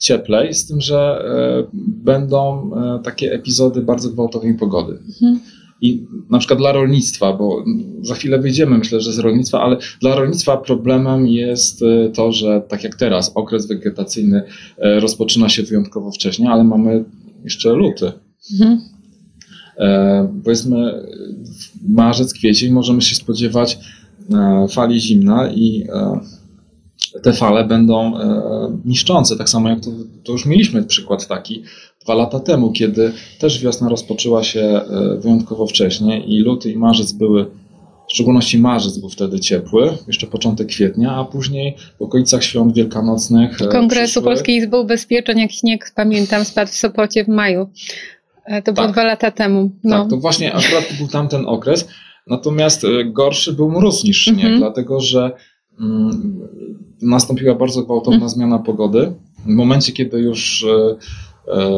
cieplej, 0.00 0.54
z 0.54 0.66
tym, 0.66 0.80
że 0.80 0.98
e, 0.98 1.76
będą 2.04 2.70
e, 2.74 3.02
takie 3.04 3.32
epizody 3.32 3.82
bardzo 3.82 4.10
gwałtownej 4.10 4.54
pogody. 4.54 4.98
Mhm. 5.08 5.40
I 5.82 6.06
na 6.30 6.38
przykład 6.38 6.58
dla 6.58 6.72
rolnictwa, 6.72 7.32
bo 7.32 7.64
za 8.02 8.14
chwilę 8.14 8.38
wyjdziemy, 8.38 8.78
myślę, 8.78 9.00
że 9.00 9.12
z 9.12 9.18
rolnictwa, 9.18 9.60
ale 9.60 9.76
dla 10.00 10.14
rolnictwa 10.14 10.56
problemem 10.56 11.26
jest 11.26 11.82
e, 11.82 12.10
to, 12.10 12.32
że 12.32 12.62
tak 12.68 12.84
jak 12.84 12.94
teraz, 12.94 13.32
okres 13.34 13.66
wegetacyjny 13.66 14.42
rozpoczyna 14.78 15.48
się 15.48 15.62
wyjątkowo 15.62 16.10
wcześnie, 16.12 16.50
ale 16.50 16.64
mamy 16.64 17.04
jeszcze 17.44 17.72
luty. 17.72 18.12
Mhm. 18.52 18.80
Powiedzmy, 20.44 21.02
marzec, 21.88 22.34
kwiecień 22.34 22.72
możemy 22.72 23.02
się 23.02 23.14
spodziewać 23.14 23.78
fali 24.70 25.00
zimna 25.00 25.50
i 25.52 25.86
te 27.22 27.32
fale 27.32 27.64
będą 27.64 28.18
e, 28.18 28.42
niszczące. 28.84 29.36
Tak 29.36 29.48
samo 29.48 29.68
jak 29.68 29.80
to, 29.80 29.90
to, 30.24 30.32
już 30.32 30.46
mieliśmy 30.46 30.82
przykład 30.82 31.26
taki 31.26 31.62
dwa 32.04 32.14
lata 32.14 32.40
temu, 32.40 32.72
kiedy 32.72 33.12
też 33.38 33.60
wiosna 33.60 33.88
rozpoczęła 33.88 34.44
się 34.44 34.60
e, 34.60 35.16
wyjątkowo 35.20 35.66
wcześnie 35.66 36.24
i 36.24 36.40
luty 36.40 36.72
i 36.72 36.76
marzec 36.76 37.12
były, 37.12 37.46
w 38.08 38.12
szczególności 38.12 38.58
marzec 38.58 38.98
był 38.98 39.08
wtedy 39.08 39.40
ciepły, 39.40 39.98
jeszcze 40.06 40.26
początek 40.26 40.68
kwietnia, 40.68 41.16
a 41.16 41.24
później 41.24 41.76
w 41.98 42.02
okolicach 42.02 42.44
świąt 42.44 42.74
wielkanocnych. 42.74 43.62
E, 43.62 43.66
Kongresu 43.66 44.04
przyszły... 44.04 44.22
Polskiej 44.22 44.56
Izby 44.56 44.76
Ubezpieczeń, 44.76 45.38
jak 45.38 45.52
śnieg, 45.52 45.92
pamiętam, 45.94 46.44
spadł 46.44 46.70
w 46.70 46.74
Sopocie 46.74 47.24
w 47.24 47.28
maju. 47.28 47.68
To 48.64 48.72
było 48.72 48.86
tak. 48.86 48.92
dwa 48.92 49.04
lata 49.04 49.30
temu. 49.30 49.70
No. 49.84 49.98
Tak, 49.98 50.10
to 50.10 50.16
właśnie 50.16 50.54
akurat 50.54 50.84
był 50.98 51.08
tamten 51.08 51.46
okres. 51.46 51.88
Natomiast 52.26 52.86
gorszy 53.04 53.52
był 53.52 53.70
mróz 53.70 54.04
niż 54.04 54.24
śnieg, 54.24 54.40
mm 54.40 54.54
-hmm. 54.54 54.58
dlatego 54.58 55.00
że 55.00 55.30
mm, 55.80 56.40
nastąpiła 57.02 57.54
bardzo 57.54 57.82
gwałtowna 57.82 58.14
mhm. 58.14 58.30
zmiana 58.30 58.58
pogody. 58.58 59.12
W 59.44 59.48
momencie, 59.48 59.92
kiedy 59.92 60.18
już 60.18 60.64
e, 60.64 60.96
e, 61.52 61.70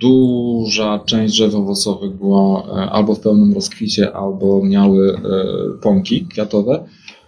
duża 0.00 0.98
część 0.98 1.34
drzew 1.34 1.54
owocowych 1.54 2.12
była 2.12 2.62
e, 2.62 2.90
albo 2.90 3.14
w 3.14 3.20
pełnym 3.20 3.54
rozkwicie, 3.54 4.12
albo 4.12 4.64
miały 4.64 5.20
pąki 5.82 6.26
kwiatowe. 6.26 6.84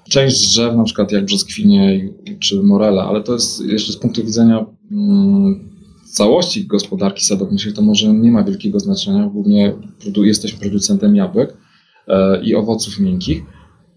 Część 0.08 0.48
drzew, 0.48 0.76
na 0.76 0.84
przykład 0.84 1.12
jak 1.12 1.24
brzoskwinie 1.24 2.08
czy 2.40 2.62
morele, 2.62 3.02
ale 3.02 3.22
to 3.22 3.32
jest 3.32 3.66
jeszcze 3.66 3.92
z 3.92 3.96
punktu 3.96 4.24
widzenia 4.24 4.66
mm, 4.92 5.68
całości 6.04 6.66
gospodarki 6.66 7.24
sadowniczej, 7.24 7.72
to 7.72 7.82
może 7.82 8.12
nie 8.12 8.32
ma 8.32 8.44
wielkiego 8.44 8.80
znaczenia. 8.80 9.26
Głównie 9.26 9.74
jesteśmy 10.16 10.60
producentem 10.60 11.16
jabłek 11.16 11.56
i 12.42 12.54
owoców 12.54 13.00
miękkich 13.00 13.42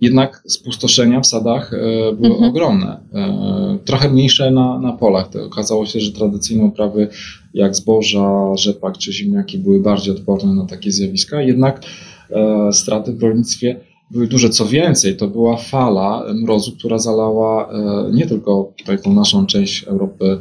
jednak 0.01 0.43
spustoszenia 0.47 1.21
w 1.21 1.27
sadach 1.27 1.73
e, 1.73 1.77
były 2.13 2.33
mhm. 2.33 2.49
ogromne. 2.49 2.99
E, 3.13 3.77
trochę 3.85 4.09
mniejsze 4.09 4.51
na, 4.51 4.79
na 4.79 4.93
polach. 4.93 5.29
To 5.29 5.45
okazało 5.45 5.85
się, 5.85 5.99
że 5.99 6.11
tradycyjne 6.11 6.63
uprawy 6.63 7.07
jak 7.53 7.75
zboża, 7.75 8.55
rzepak 8.55 8.97
czy 8.97 9.13
ziemniaki 9.13 9.57
były 9.57 9.79
bardziej 9.79 10.15
odporne 10.15 10.53
na 10.53 10.65
takie 10.65 10.91
zjawiska, 10.91 11.41
jednak 11.41 11.81
e, 12.29 12.73
straty 12.73 13.13
w 13.13 13.23
rolnictwie 13.23 13.79
były 14.11 14.27
duże. 14.27 14.49
Co 14.49 14.65
więcej, 14.65 15.17
to 15.17 15.27
była 15.27 15.57
fala 15.57 16.23
mrozu, 16.33 16.71
która 16.71 16.97
zalała 16.97 17.69
nie 18.11 18.25
tylko 18.25 18.73
tutaj 18.77 19.01
tą 19.01 19.13
naszą 19.13 19.45
część 19.45 19.83
Europy 19.83 20.37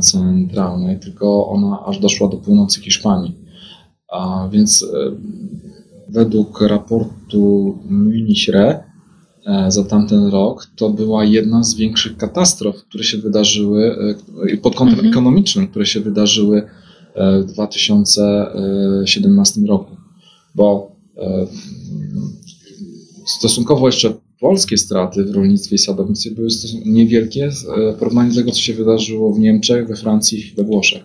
centralnej, 0.00 1.00
tylko 1.00 1.48
ona 1.48 1.84
aż 1.86 1.98
doszła 1.98 2.28
do 2.28 2.36
północy 2.36 2.80
Hiszpanii. 2.80 3.36
A 4.12 4.48
więc 4.52 4.86
według 6.12 6.60
raportu 6.60 7.78
Munich-Re 7.90 8.82
e, 9.46 9.70
za 9.70 9.84
tamten 9.84 10.26
rok 10.26 10.66
to 10.76 10.90
była 10.90 11.24
jedna 11.24 11.62
z 11.62 11.74
większych 11.74 12.16
katastrof, 12.16 12.76
które 12.76 13.04
się 13.04 13.18
wydarzyły 13.18 13.96
e, 14.52 14.56
pod 14.56 14.74
kątem 14.74 14.94
mhm. 14.94 15.12
ekonomicznym, 15.12 15.68
które 15.68 15.86
się 15.86 16.00
wydarzyły 16.00 16.62
e, 17.14 17.40
w 17.40 17.46
2017 17.46 19.60
roku. 19.60 19.96
Bo 20.54 20.96
stosunkowo 23.26 23.88
jeszcze 23.88 24.12
polskie 24.40 24.78
straty 24.78 25.24
w 25.24 25.34
rolnictwie 25.34 25.76
i 25.76 25.78
sadownictwie 25.78 26.30
były 26.30 26.48
niewielkie 26.86 27.50
w 27.50 27.64
porównaniu 27.98 28.30
do 28.30 28.36
tego, 28.36 28.50
co 28.50 28.60
się 28.60 28.74
wydarzyło 28.74 29.32
w 29.32 29.38
Niemczech, 29.38 29.88
we 29.88 29.96
Francji 29.96 30.38
i 30.38 30.54
we 30.54 30.64
Włoszech. 30.64 31.02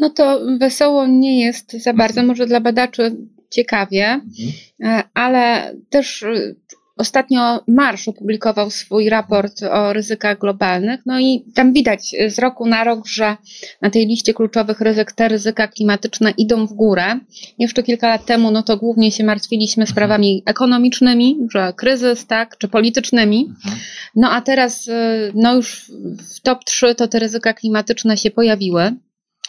No 0.00 0.10
to 0.10 0.40
wesoło 0.60 1.06
nie 1.06 1.40
jest 1.40 1.82
za 1.82 1.92
bardzo. 1.92 2.22
Może 2.22 2.46
dla 2.46 2.60
badaczy 2.60 3.16
ciekawie, 3.56 4.06
mhm. 4.06 4.52
E, 4.84 5.02
ale 5.14 5.74
też 5.90 6.22
e, 6.22 6.54
Ostatnio 6.96 7.60
Marsz 7.68 8.08
opublikował 8.08 8.70
swój 8.70 9.08
raport 9.08 9.62
o 9.62 9.92
ryzykach 9.92 10.38
globalnych, 10.38 11.00
no 11.06 11.20
i 11.20 11.44
tam 11.54 11.72
widać 11.72 12.14
z 12.28 12.38
roku 12.38 12.66
na 12.66 12.84
rok, 12.84 13.06
że 13.06 13.36
na 13.82 13.90
tej 13.90 14.06
liście 14.06 14.34
kluczowych 14.34 14.80
ryzyk 14.80 15.12
te 15.12 15.28
ryzyka 15.28 15.68
klimatyczne 15.68 16.30
idą 16.30 16.66
w 16.66 16.72
górę. 16.72 17.18
Jeszcze 17.58 17.82
kilka 17.82 18.08
lat 18.08 18.26
temu, 18.26 18.50
no 18.50 18.62
to 18.62 18.76
głównie 18.76 19.12
się 19.12 19.24
martwiliśmy 19.24 19.82
mhm. 19.82 19.94
sprawami 19.94 20.42
ekonomicznymi, 20.46 21.38
że 21.50 21.72
kryzys, 21.76 22.26
tak, 22.26 22.58
czy 22.58 22.68
politycznymi. 22.68 23.46
Mhm. 23.56 23.80
No 24.14 24.30
a 24.30 24.40
teraz, 24.40 24.88
e, 24.88 25.30
no 25.34 25.54
już 25.54 25.90
w 26.36 26.40
top 26.40 26.64
3 26.64 26.94
to 26.94 27.08
te 27.08 27.18
ryzyka 27.18 27.54
klimatyczne 27.54 28.16
się 28.16 28.30
pojawiły. 28.30 28.92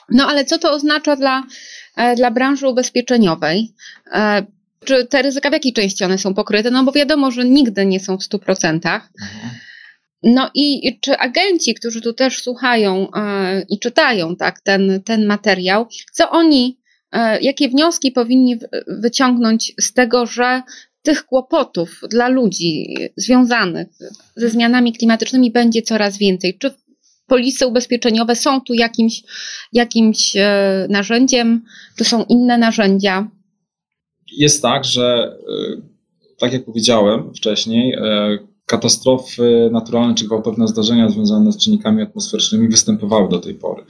No 0.10 0.28
ale 0.28 0.46
co 0.46 0.58
to 0.58 0.72
oznacza 0.72 1.16
dla, 1.16 1.44
dla 2.16 2.32
branży 2.32 2.68
ubezpieczeniowej? 2.68 3.74
Czy 4.86 5.06
te 5.06 5.22
ryzyka 5.22 5.50
w 5.50 5.54
jakiej 5.54 5.74
części 5.74 6.04
one 6.04 6.18
są 6.18 6.34
pokryte? 6.34 6.72
No 6.72 6.84
bo 6.84 6.92
wiadomo, 6.92 7.32
że 7.32 7.46
nigdy 7.46 7.86
nie 7.86 8.00
są 8.00 8.18
w 8.18 8.22
100%. 8.22 8.74
Mhm. 8.74 9.01
No 10.24 10.51
i 10.54 11.00
czy 11.01 11.18
agenci, 11.18 11.74
którzy 11.74 12.01
tu 12.01 12.13
też 12.13 12.44
słuchają 12.44 13.08
e, 13.12 13.62
i 13.70 13.80
czytają 13.80 14.36
tak, 14.36 14.60
ten, 14.62 15.01
ten 15.06 15.25
materiał, 15.25 15.88
co 16.12 16.30
oni, 16.30 16.80
e, 17.12 17.42
jakie 17.42 17.70
wnioski 17.70 18.12
powinni 18.12 18.58
wyciągnąć 18.88 19.74
z 19.80 19.94
tego, 19.94 20.25
że 20.25 20.62
tych 21.01 21.25
kłopotów 21.25 22.01
dla 22.10 22.27
ludzi 22.27 22.96
związanych 23.16 23.88
ze 24.36 24.50
zmianami 24.50 24.94
klimatycznymi 24.94 25.51
będzie 25.51 25.82
coraz 25.82 26.18
więcej? 26.18 26.58
Czy 26.58 26.72
polisy 27.28 27.68
ubezpieczeniowe 27.68 28.36
są 28.36 28.62
tu 28.62 28.74
jakimś, 28.74 29.24
jakimś 29.74 30.36
e, 30.36 30.88
narzędziem, 30.90 31.62
czy 31.98 32.04
są 32.04 32.24
inne 32.24 32.58
narzędzia? 32.58 33.28
Jest 34.32 34.62
tak, 34.62 34.86
że 34.86 35.38
tak 36.40 36.54
jak 36.54 36.66
powiedziałem 36.66 37.34
wcześniej, 37.34 37.98
katastrofy 38.68 39.70
naturalne 39.72 40.16
czy 40.16 40.26
gwałtowne 40.26 40.68
zdarzenia 40.68 41.10
związane 41.10 41.52
z 41.52 41.58
czynnikami 41.58 42.02
atmosferycznymi 42.02 42.68
występowały 42.68 43.30
do 43.30 43.40
tej 43.40 43.54
pory. 43.54 43.84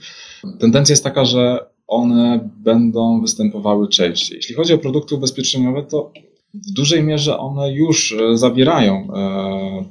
Tendencja 0.60 0.92
jest 0.92 1.04
taka, 1.04 1.24
że 1.24 1.66
one 1.86 2.48
będą 2.56 3.20
występowały 3.20 3.88
częściej. 3.88 4.36
Jeśli 4.36 4.54
chodzi 4.54 4.74
o 4.74 4.78
produkty 4.78 5.14
ubezpieczeniowe, 5.14 5.82
to 5.82 6.12
w 6.54 6.72
dużej 6.72 7.02
mierze 7.02 7.38
one 7.38 7.72
już 7.72 8.12
e, 8.12 8.36
zawierają 8.36 9.08
e, 9.14 9.84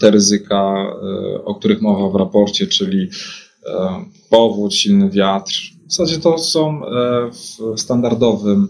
te 0.00 0.10
ryzyka, 0.10 0.74
e, 1.34 1.44
o 1.44 1.54
których 1.54 1.82
mowa 1.82 2.10
w 2.10 2.14
raporcie, 2.14 2.66
czyli 2.66 3.08
powódź, 4.30 4.74
silny 4.74 5.10
wiatr. 5.10 5.52
W 5.88 5.92
zasadzie 5.92 6.18
to 6.18 6.38
są 6.38 6.80
w 7.32 7.80
standardowym 7.80 8.68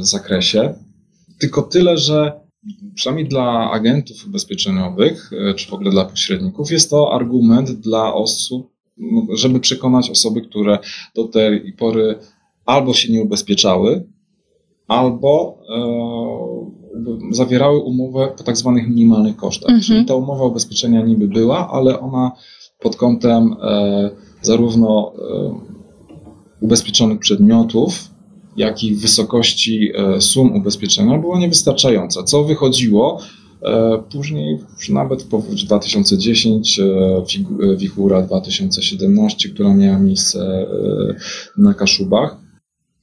zakresie. 0.00 0.74
Tylko 1.38 1.62
tyle, 1.62 1.98
że 1.98 2.44
przynajmniej 2.94 3.28
dla 3.28 3.70
agentów 3.70 4.26
ubezpieczeniowych, 4.26 5.30
e, 5.32 5.54
czy 5.54 5.70
w 5.70 5.72
ogóle 5.72 5.90
dla 5.90 6.04
pośredników, 6.04 6.70
jest 6.70 6.90
to 6.90 7.14
argument 7.14 7.70
dla 7.70 8.14
osób, 8.14 8.70
żeby 9.34 9.60
przekonać 9.60 10.10
osoby, 10.10 10.42
które 10.42 10.78
do 11.14 11.24
tej 11.24 11.72
pory 11.72 12.18
albo 12.66 12.94
się 12.94 13.12
nie 13.12 13.22
ubezpieczały, 13.22 14.02
albo 14.88 15.58
e, 15.68 15.74
zawierały 17.30 17.78
umowę 17.78 18.28
po 18.36 18.42
tak 18.42 18.56
zwanych 18.56 18.88
minimalnych 18.88 19.36
kosztach. 19.36 19.70
Mhm. 19.70 19.82
Czyli 19.82 20.04
ta 20.04 20.14
umowa 20.14 20.44
ubezpieczenia 20.44 21.02
niby 21.02 21.28
była, 21.28 21.70
ale 21.70 22.00
ona 22.00 22.32
pod 22.80 22.96
kątem 22.96 23.56
e, 23.62 24.10
zarówno 24.42 25.12
e, 25.18 25.54
ubezpieczonych 26.60 27.18
przedmiotów, 27.18 28.10
jak 28.56 28.84
i 28.84 28.94
wysokości 28.94 29.92
e, 29.94 30.20
sum 30.20 30.56
ubezpieczenia 30.56 31.18
była 31.18 31.38
niewystarczająca, 31.38 32.22
co 32.22 32.44
wychodziło 32.44 33.20
e, 33.62 34.02
Później 34.12 34.58
nawet 34.88 35.22
po 35.22 35.42
2010, 35.66 36.80
e, 36.80 37.76
wichura 37.76 38.22
2017, 38.22 39.48
która 39.48 39.74
miała 39.74 39.98
miejsce 39.98 40.66
na 41.58 41.74
Kaszubach, 41.74 42.36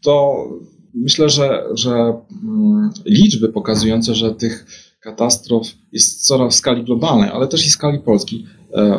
to 0.01 0.45
myślę, 0.93 1.29
że, 1.29 1.63
że 1.73 2.13
mm, 2.43 2.89
liczby 3.05 3.49
pokazujące, 3.49 4.15
że 4.15 4.35
tych 4.35 4.65
katastrof 5.01 5.67
jest 5.91 6.27
coraz 6.27 6.53
w 6.53 6.57
skali 6.57 6.83
globalnej, 6.83 7.29
ale 7.29 7.47
też 7.47 7.65
i 7.65 7.69
w 7.69 7.73
skali 7.73 7.99
Polski, 7.99 8.45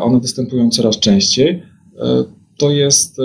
one 0.01 0.21
występują 0.21 0.71
coraz 0.71 0.99
częściej. 0.99 1.63
To 2.57 2.71
jest 2.71 3.21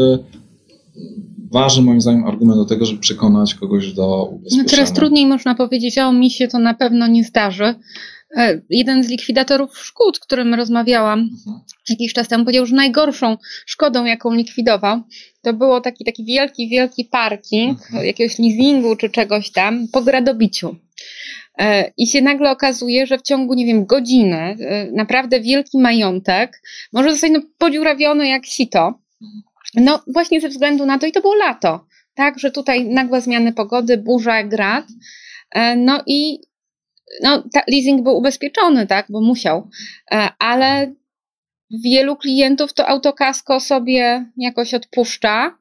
ważny 1.52 1.84
moim 1.84 2.02
zdaniem 2.02 2.26
argument 2.26 2.60
do 2.60 2.66
tego, 2.66 2.86
żeby 2.86 3.00
przekonać 3.00 3.56
kogoś 3.56 3.94
do 3.94 4.26
ubezpieczenia. 4.26 4.64
No 4.64 4.70
coraz 4.70 4.94
trudniej 4.94 5.28
można 5.28 5.56
powiedzieć, 5.56 5.98
o 5.98 6.14
mi 6.14 6.32
się 6.32 6.48
to 6.48 6.60
na 6.60 6.74
pewno 6.74 7.08
nie 7.08 7.24
zdarzy. 7.24 7.76
E, 8.38 8.62
jeden 8.70 9.04
z 9.04 9.10
likwidatorów 9.10 9.78
szkód, 9.78 10.20
którym 10.20 10.54
rozmawiałam 10.54 11.20
mhm. 11.20 11.60
jakiś 11.90 12.14
czas 12.14 12.28
temu, 12.28 12.44
powiedział, 12.44 12.66
że 12.66 12.76
najgorszą 12.76 13.38
szkodą, 13.66 14.06
jaką 14.06 14.34
likwidował, 14.34 15.02
to 15.42 15.54
było 15.54 15.82
taki, 15.82 16.06
taki 16.06 16.26
wielki, 16.26 16.70
wielki 16.70 17.06
parking, 17.06 17.80
mhm. 17.82 18.06
jakiegoś 18.06 18.40
leasingu 18.40 18.96
czy 18.96 19.10
czegoś 19.10 19.52
tam 19.52 19.88
po 19.92 20.02
gradobiciu. 20.02 20.76
E, 21.60 21.92
I 21.98 22.08
się 22.08 22.22
nagle 22.22 22.52
okazuje, 22.52 23.08
że 23.08 23.18
w 23.18 23.22
ciągu, 23.22 23.54
nie 23.54 23.66
wiem, 23.66 23.86
godziny 23.86 24.38
e, 24.60 24.92
naprawdę 24.92 25.42
wielki 25.42 25.78
majątek 25.78 26.62
może 26.94 27.12
zostać 27.12 27.32
no, 27.32 27.42
podziurawiony 27.58 28.28
jak 28.28 28.46
sito. 28.46 29.00
Mhm. 29.22 29.42
No 29.76 30.04
właśnie 30.14 30.42
ze 30.42 30.50
względu 30.50 30.86
na 30.86 31.00
to, 31.00 31.06
i 31.06 31.12
to 31.12 31.22
było 31.22 31.36
lato, 31.36 31.86
tak, 32.16 32.40
że 32.40 32.52
tutaj 32.52 32.86
nagłe 32.86 33.22
zmiany 33.22 33.54
pogody, 33.54 33.98
burza, 33.98 34.44
grad, 34.44 34.86
no 35.78 36.04
i 36.08 36.40
no, 37.24 37.44
leasing 37.68 38.04
był 38.04 38.18
ubezpieczony, 38.18 38.88
tak, 38.88 39.06
bo 39.10 39.22
musiał, 39.22 39.70
e, 40.12 40.30
ale 40.40 40.94
wielu 41.84 42.16
klientów 42.16 42.74
to 42.74 42.88
autokasko 42.88 43.60
sobie 43.60 44.26
jakoś 44.38 44.74
odpuszcza, 44.74 45.58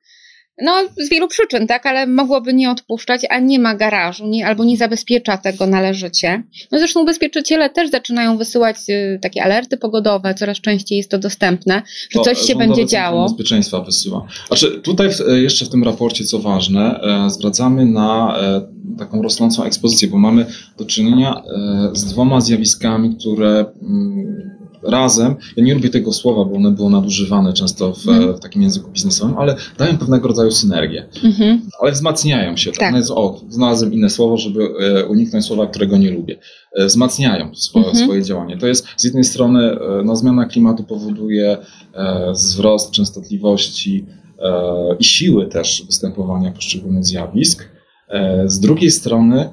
no, 0.63 0.73
z 0.97 1.11
wielu 1.11 1.29
przyczyn, 1.29 1.67
tak, 1.67 1.87
ale 1.87 2.07
mogłoby 2.07 2.55
nie 2.55 2.71
odpuszczać, 2.71 3.21
a 3.31 3.39
nie 3.39 3.59
ma 3.59 3.75
garażu, 3.75 4.27
nie, 4.27 4.47
albo 4.47 4.65
nie 4.65 4.77
zabezpiecza 4.77 5.39
tego 5.39 5.67
należycie. 5.67 6.43
No 6.73 6.79
zresztą 6.79 7.01
ubezpieczyciele 7.01 7.71
też 7.71 7.91
zaczynają 7.91 8.39
wysyłać 8.39 8.77
y, 8.89 9.19
takie 9.23 9.43
alerty 9.45 9.77
pogodowe, 9.77 10.35
coraz 10.35 10.61
częściej 10.61 10.99
jest 10.99 11.11
to 11.11 11.19
dostępne, 11.19 11.83
że 12.11 12.19
to 12.19 12.25
coś 12.25 12.39
się 12.39 12.57
będzie 12.57 12.87
działo. 12.87 13.29
Bezpieczeństwa 13.29 13.81
wysyła. 13.81 14.27
Znaczy, 14.49 14.81
tutaj 14.81 15.11
w, 15.11 15.21
e, 15.21 15.39
jeszcze 15.43 15.65
w 15.65 15.69
tym 15.69 15.85
raporcie, 15.85 16.25
co 16.25 16.39
ważne, 16.39 17.01
e, 17.01 17.31
zwracamy 17.31 17.87
na 17.87 18.39
e, 18.41 18.61
taką 18.99 19.23
rosnącą 19.23 19.65
ekspozycję, 19.65 20.09
bo 20.09 20.19
mamy 20.19 20.47
do 20.79 20.85
czynienia 20.85 21.35
e, 21.35 21.91
z 21.93 22.05
dwoma 22.05 22.41
zjawiskami, 22.41 23.17
które. 23.17 23.65
Mm, 23.83 24.56
razem, 24.91 25.35
ja 25.57 25.65
nie 25.65 25.75
lubię 25.75 25.91
tego 25.91 26.13
słowa, 26.13 26.45
bo 26.45 26.57
one 26.57 26.71
było 26.71 26.91
nadużywane 26.91 27.53
często 27.53 27.93
w, 27.93 28.09
mm. 28.09 28.37
w 28.37 28.41
takim 28.41 28.63
języku 28.63 28.91
biznesowym, 28.91 29.39
ale 29.39 29.57
dają 29.79 29.99
pewnego 29.99 30.29
rodzaju 30.29 30.51
synergię. 30.51 31.09
Mm 31.25 31.37
-hmm. 31.37 31.59
Ale 31.81 31.93
wzmacniają 31.93 32.57
się. 32.57 32.71
Tak? 32.71 32.81
tak. 32.81 32.95
Jest, 32.95 33.11
o, 33.11 33.41
znalazłem 33.49 33.93
inne 33.93 34.11
słowo, 34.11 34.37
żeby 34.37 34.69
e, 34.81 35.05
uniknąć 35.07 35.45
słowa, 35.45 35.67
którego 35.67 35.97
nie 35.97 36.11
lubię. 36.11 36.39
E, 36.77 36.87
wzmacniają 36.87 37.55
swoje, 37.55 37.85
mm 37.85 37.97
-hmm. 37.97 38.05
swoje 38.05 38.23
działanie. 38.23 38.57
To 38.57 38.67
jest 38.67 38.87
z 38.97 39.05
jednej 39.05 39.25
strony 39.25 39.71
e, 39.71 40.03
no, 40.05 40.17
zmiana 40.17 40.47
klimatu 40.47 40.85
powoduje 40.85 41.59
e, 41.95 42.33
wzrost 42.33 42.91
częstotliwości 42.91 44.07
e, 44.39 44.97
i 44.99 45.05
siły 45.05 45.47
też 45.47 45.83
występowania 45.87 46.51
poszczególnych 46.51 47.05
zjawisk. 47.05 47.69
E, 48.09 48.49
z 48.49 48.61
drugiej 48.61 48.91
strony 48.91 49.49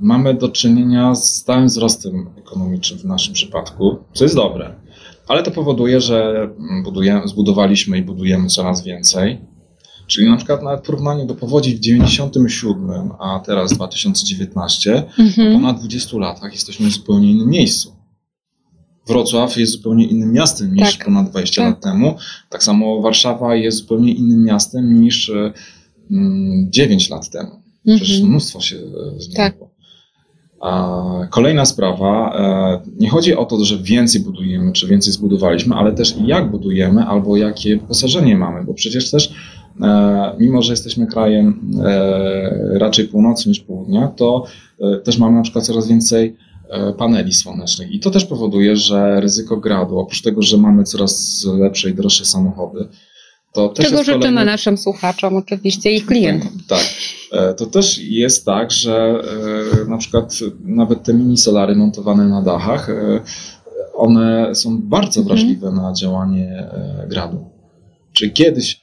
mamy 0.00 0.34
do 0.34 0.48
czynienia 0.48 1.14
z 1.14 1.34
stałym 1.34 1.66
wzrostem 1.66 2.26
ekonomicznym 2.38 3.00
w 3.00 3.04
naszym 3.04 3.34
przypadku, 3.34 3.96
co 4.12 4.24
jest 4.24 4.36
dobre. 4.36 4.74
Ale 5.28 5.42
to 5.42 5.50
powoduje, 5.50 6.00
że 6.00 6.48
budujemy, 6.84 7.28
zbudowaliśmy 7.28 7.98
i 7.98 8.02
budujemy 8.02 8.48
coraz 8.48 8.84
więcej. 8.84 9.38
Czyli 10.06 10.30
na 10.30 10.36
przykład 10.36 10.62
nawet 10.62 10.84
porównanie 10.84 11.26
do 11.26 11.34
powodzi 11.34 11.76
w 11.76 11.80
97, 11.80 13.10
a 13.18 13.40
teraz 13.46 13.72
2019, 13.72 15.04
mhm. 15.18 15.52
po 15.52 15.58
ponad 15.58 15.78
20 15.78 16.18
latach 16.18 16.52
jesteśmy 16.52 16.86
w 16.86 16.92
zupełnie 16.92 17.30
innym 17.32 17.48
miejscu. 17.48 17.92
Wrocław 19.06 19.56
jest 19.56 19.72
zupełnie 19.72 20.06
innym 20.06 20.32
miastem 20.32 20.74
niż 20.74 20.96
tak. 20.96 21.04
ponad 21.04 21.30
20 21.30 21.62
tak. 21.62 21.70
lat 21.70 21.82
temu. 21.82 22.16
Tak 22.50 22.62
samo 22.62 23.02
Warszawa 23.02 23.54
jest 23.54 23.78
zupełnie 23.78 24.12
innym 24.12 24.44
miastem 24.44 25.00
niż 25.00 25.32
9 26.70 27.10
e, 27.10 27.14
lat 27.14 27.30
temu. 27.30 27.57
Przecież 27.96 28.16
mhm. 28.16 28.30
mnóstwo 28.30 28.60
się 28.60 28.76
e, 28.76 29.20
zmieniło. 29.20 29.36
Tak. 29.36 29.54
A 30.60 31.00
kolejna 31.30 31.64
sprawa, 31.64 32.36
e, 32.84 32.90
nie 33.00 33.10
chodzi 33.10 33.36
o 33.36 33.44
to, 33.44 33.64
że 33.64 33.78
więcej 33.78 34.20
budujemy, 34.20 34.72
czy 34.72 34.86
więcej 34.86 35.12
zbudowaliśmy, 35.12 35.74
ale 35.74 35.92
też 35.92 36.14
jak 36.24 36.50
budujemy, 36.50 37.04
albo 37.04 37.36
jakie 37.36 37.76
wyposażenie 37.76 38.36
mamy, 38.36 38.64
bo 38.64 38.74
przecież 38.74 39.10
też, 39.10 39.34
e, 39.82 40.36
mimo 40.38 40.62
że 40.62 40.72
jesteśmy 40.72 41.06
krajem 41.06 41.72
raczej 42.72 43.08
północy 43.08 43.48
niż 43.48 43.60
południa, 43.60 44.08
to 44.08 44.44
też 45.04 45.18
mamy 45.18 45.36
na 45.36 45.42
przykład 45.42 45.66
coraz 45.66 45.88
więcej 45.88 46.36
paneli 46.98 47.32
słonecznych 47.32 47.92
i 47.92 48.00
to 48.00 48.10
też 48.10 48.24
powoduje, 48.24 48.76
że 48.76 49.20
ryzyko 49.20 49.56
gradu, 49.56 49.98
oprócz 49.98 50.22
tego, 50.22 50.42
że 50.42 50.56
mamy 50.56 50.84
coraz 50.84 51.46
lepsze 51.58 51.90
i 51.90 51.94
droższe 51.94 52.24
samochody, 52.24 52.88
to 53.52 53.68
też 53.68 53.86
Czego 53.86 53.98
życzymy 53.98 54.18
kolejny... 54.18 54.44
naszym 54.44 54.78
słuchaczom 54.78 55.36
oczywiście 55.36 55.92
i 55.92 56.02
klientom. 56.02 56.50
Tak. 56.68 56.84
E, 57.32 57.54
to 57.54 57.66
też 57.66 57.98
jest 57.98 58.44
tak, 58.44 58.70
że 58.70 59.22
e, 59.84 59.90
na 59.90 59.98
przykład 59.98 60.38
nawet 60.64 61.02
te 61.02 61.14
mini 61.14 61.36
solary 61.36 61.76
montowane 61.76 62.28
na 62.28 62.42
dachach, 62.42 62.90
e, 62.90 63.20
one 63.94 64.54
są 64.54 64.78
bardzo 64.82 65.20
mhm. 65.20 65.26
wrażliwe 65.26 65.70
na 65.70 65.92
działanie 65.92 66.66
gradu. 67.08 67.44
Czyli 68.12 68.32
kiedyś 68.32 68.80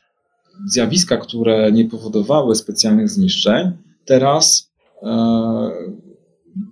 zjawiska, 0.67 1.17
które 1.17 1.71
nie 1.71 1.85
powodowały 1.85 2.55
specjalnych 2.55 3.09
zniszczeń, 3.09 3.71
teraz 4.05 4.69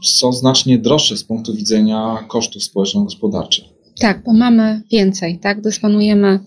są 0.04 0.34
znacznie 0.34 0.78
droższe 0.78 1.18
z 1.18 1.24
punktu 1.24 1.56
widzenia 1.56 2.26
kosztów 2.28 2.64
społeczno-gospodarczych. 2.64 3.66
Tak, 4.00 4.24
bo 4.24 4.34
mamy 4.34 4.82
więcej, 4.92 5.40
tak? 5.40 5.62
Dysponujemy 5.62 6.40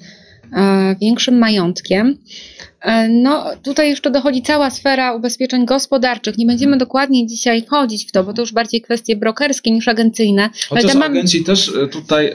większym 1.00 1.38
majątkiem. 1.38 2.18
E, 2.80 3.08
no, 3.08 3.44
tutaj 3.62 3.88
jeszcze 3.88 4.10
dochodzi 4.10 4.42
cała 4.42 4.70
sfera 4.70 5.14
ubezpieczeń 5.14 5.66
gospodarczych. 5.66 6.38
Nie 6.38 6.46
będziemy 6.46 6.78
dokładnie 6.78 7.26
dzisiaj 7.26 7.62
wchodzić 7.62 8.08
w 8.08 8.12
to, 8.12 8.24
bo 8.24 8.32
to 8.32 8.42
już 8.42 8.52
bardziej 8.52 8.82
kwestie 8.82 9.16
brokerskie 9.16 9.70
niż 9.70 9.88
agencyjne. 9.88 10.50
Chociaż 10.68 10.94
mam... 10.94 11.02
agenci 11.02 11.44
też 11.44 11.72
e, 11.82 11.88
tutaj, 11.88 12.32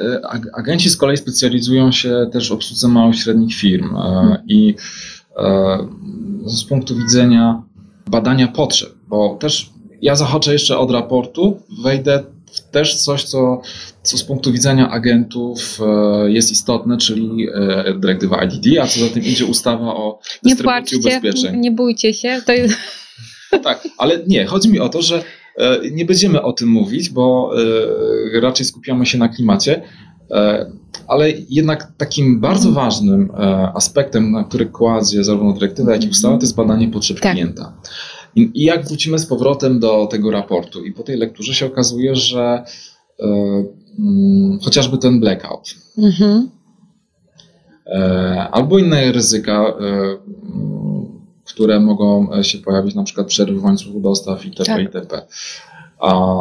agenci 0.53 0.89
z 0.89 0.97
kolei 0.97 1.17
specjalizują 1.17 1.91
się 1.91 2.29
też 2.31 2.49
w 2.49 2.51
obsłudze 2.51 2.87
małych 2.87 3.15
i 3.15 3.19
średnich 3.19 3.55
firm 3.55 3.95
hmm. 3.95 4.37
i 4.47 4.75
z 6.45 6.63
punktu 6.63 6.95
widzenia 6.97 7.61
badania 8.07 8.47
potrzeb, 8.47 8.89
bo 9.07 9.35
też 9.35 9.69
ja 10.01 10.15
zahaczę 10.15 10.53
jeszcze 10.53 10.77
od 10.77 10.91
raportu, 10.91 11.61
wejdę 11.83 12.23
też 12.71 12.95
coś, 12.95 13.23
co, 13.23 13.61
co 14.03 14.17
z 14.17 14.23
punktu 14.23 14.51
widzenia 14.51 14.89
agentów 14.89 15.79
e, 15.81 16.31
jest 16.31 16.51
istotne, 16.51 16.97
czyli 16.97 17.47
e, 17.53 17.93
dyrektywa 17.99 18.43
IDD, 18.43 18.79
a 18.81 18.87
co 18.87 18.99
za 18.99 19.07
tym 19.07 19.23
idzie 19.23 19.45
ustawa 19.45 19.95
o 19.95 20.19
dystrybucji 20.43 20.49
nie 20.49 20.63
płaczcie, 20.63 20.97
ubezpieczeń. 20.97 21.59
Nie 21.59 21.71
bójcie 21.71 22.13
się. 22.13 22.41
To 22.45 22.53
jest... 22.53 22.75
tak, 23.63 23.87
ale 23.97 24.19
nie, 24.27 24.45
chodzi 24.45 24.69
mi 24.69 24.79
o 24.79 24.89
to, 24.89 25.01
że 25.01 25.23
e, 25.57 25.79
nie 25.91 26.05
będziemy 26.05 26.41
o 26.41 26.53
tym 26.53 26.69
mówić, 26.69 27.09
bo 27.09 27.51
raczej 28.41 28.65
skupiamy 28.65 29.05
się 29.05 29.17
na 29.17 29.29
klimacie, 29.29 29.81
ale 31.07 31.31
jednak 31.49 31.91
takim 31.97 32.39
bardzo 32.39 32.71
ważnym 32.71 33.29
aspektem, 33.75 34.31
na 34.31 34.43
który 34.43 34.65
kładzie 34.65 35.23
zarówno 35.23 35.53
dyrektywa, 35.53 35.91
jak 35.91 36.03
i 36.03 36.09
ustawa, 36.09 36.37
to 36.37 36.41
jest 36.41 36.55
badanie 36.55 36.87
potrzeb 36.87 37.19
tak. 37.19 37.31
klienta. 37.31 37.73
I, 38.35 38.51
I, 38.53 38.63
jak 38.63 38.87
wrócimy 38.87 39.19
z 39.19 39.25
powrotem 39.25 39.79
do 39.79 40.07
tego 40.07 40.31
raportu, 40.31 40.85
i 40.85 40.91
po 40.91 41.03
tej 41.03 41.17
lekturze 41.17 41.53
się 41.53 41.65
okazuje, 41.65 42.15
że 42.15 42.63
y, 43.19 43.23
y, 43.23 44.63
chociażby 44.63 44.97
ten 44.97 45.19
blackout, 45.19 45.75
mhm. 45.97 46.49
y, 47.87 47.91
albo 48.51 48.79
inne 48.79 49.11
ryzyka, 49.11 49.73
które 51.45 51.79
mogą 51.79 52.27
się 52.43 52.57
pojawić, 52.57 52.95
na 52.95 53.03
przykład 53.03 53.27
przerwy 53.27 53.59
w 53.59 53.63
łańcuchu 53.63 53.99
dostaw 53.99 54.45
itp. 54.45 54.65
Tak. 54.65 54.81
itp. 54.81 55.21
A 55.99 56.35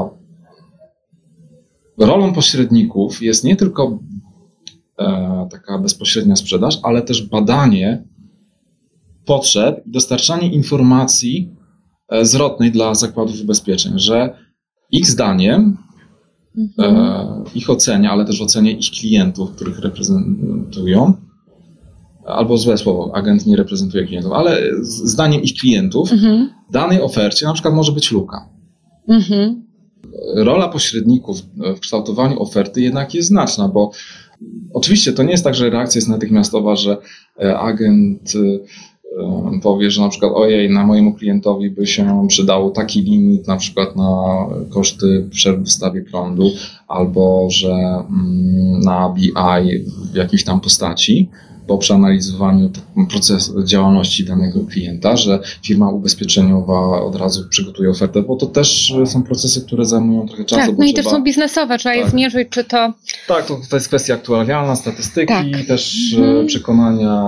rolą 1.98 2.32
pośredników 2.32 3.22
jest 3.22 3.44
nie 3.44 3.56
tylko 3.56 3.98
taka 5.50 5.78
bezpośrednia 5.78 6.36
sprzedaż, 6.36 6.78
ale 6.82 7.02
też 7.02 7.22
badanie 7.22 8.02
potrzeb 9.24 9.86
i 9.86 9.90
dostarczanie 9.90 10.52
informacji 10.52 11.48
E, 11.48 11.59
zwrotnej 12.22 12.72
dla 12.72 12.94
zakładów 12.94 13.40
ubezpieczeń, 13.40 13.92
że 13.96 14.36
ich 14.90 15.06
zdaniem, 15.06 15.76
mhm. 16.58 16.96
e, 16.96 17.44
ich 17.54 17.70
ocenia, 17.70 18.10
ale 18.10 18.24
też 18.24 18.40
ocenia 18.40 18.70
ich 18.70 18.90
klientów, 18.90 19.50
których 19.50 19.78
reprezentują, 19.78 21.14
albo 22.26 22.58
złe 22.58 22.78
słowo, 22.78 23.10
agent 23.14 23.46
nie 23.46 23.56
reprezentuje 23.56 24.06
klientów, 24.06 24.32
ale 24.32 24.62
zdaniem 24.82 25.42
ich 25.42 25.54
klientów, 25.54 26.12
mhm. 26.12 26.50
w 26.68 26.72
danej 26.72 27.02
ofercie 27.02 27.46
na 27.46 27.52
przykład 27.52 27.74
może 27.74 27.92
być 27.92 28.12
luka. 28.12 28.48
Mhm. 29.08 29.62
Rola 30.34 30.68
pośredników 30.68 31.38
w 31.76 31.80
kształtowaniu 31.80 32.42
oferty 32.42 32.80
jednak 32.80 33.14
jest 33.14 33.28
znaczna, 33.28 33.68
bo 33.68 33.90
oczywiście 34.74 35.12
to 35.12 35.22
nie 35.22 35.30
jest 35.30 35.44
tak, 35.44 35.54
że 35.54 35.70
reakcja 35.70 35.98
jest 35.98 36.08
natychmiastowa, 36.08 36.76
że 36.76 36.96
e, 37.38 37.58
agent 39.18 39.62
powie, 39.62 39.90
że 39.90 40.02
na 40.02 40.08
przykład 40.08 40.32
ojej, 40.34 40.70
na 40.70 40.86
mojemu 40.86 41.14
klientowi 41.14 41.70
by 41.70 41.86
się 41.86 42.26
przydał 42.28 42.70
taki 42.70 43.02
limit 43.02 43.46
na 43.46 43.56
przykład 43.56 43.96
na 43.96 44.46
koszty 44.70 45.26
przerw 45.30 45.58
w 45.58 45.62
dostawie 45.62 46.02
prądu 46.02 46.50
albo 46.88 47.46
że 47.50 47.70
mm, 47.70 48.80
na 48.80 49.08
BI 49.08 49.84
w 50.12 50.14
jakiejś 50.14 50.44
tam 50.44 50.60
postaci, 50.60 51.28
po 51.70 51.78
przeanalizowaniu 51.78 52.70
procesu 53.10 53.62
działalności 53.64 54.24
danego 54.24 54.60
klienta, 54.60 55.16
że 55.16 55.40
firma 55.62 55.90
ubezpieczeniowa 55.90 57.02
od 57.02 57.16
razu 57.16 57.48
przygotuje 57.48 57.90
ofertę, 57.90 58.22
bo 58.22 58.36
to 58.36 58.46
też 58.46 58.94
są 59.06 59.22
procesy, 59.22 59.60
które 59.60 59.84
zajmują 59.84 60.28
trochę 60.28 60.44
czasu. 60.44 60.66
Tak, 60.66 60.78
no 60.78 60.84
i 60.84 60.94
też 60.94 61.06
są 61.06 61.22
biznesowe, 61.22 61.78
trzeba 61.78 61.94
tak. 61.94 62.04
je 62.04 62.10
zmierzyć, 62.10 62.48
czy 62.48 62.64
to... 62.64 62.92
Tak, 63.28 63.46
to, 63.46 63.60
to 63.70 63.76
jest 63.76 63.88
kwestia 63.88 64.14
aktualna, 64.14 64.76
statystyki, 64.76 65.26
tak. 65.26 65.66
też 65.68 66.14
mhm. 66.18 66.46
przekonania 66.46 67.24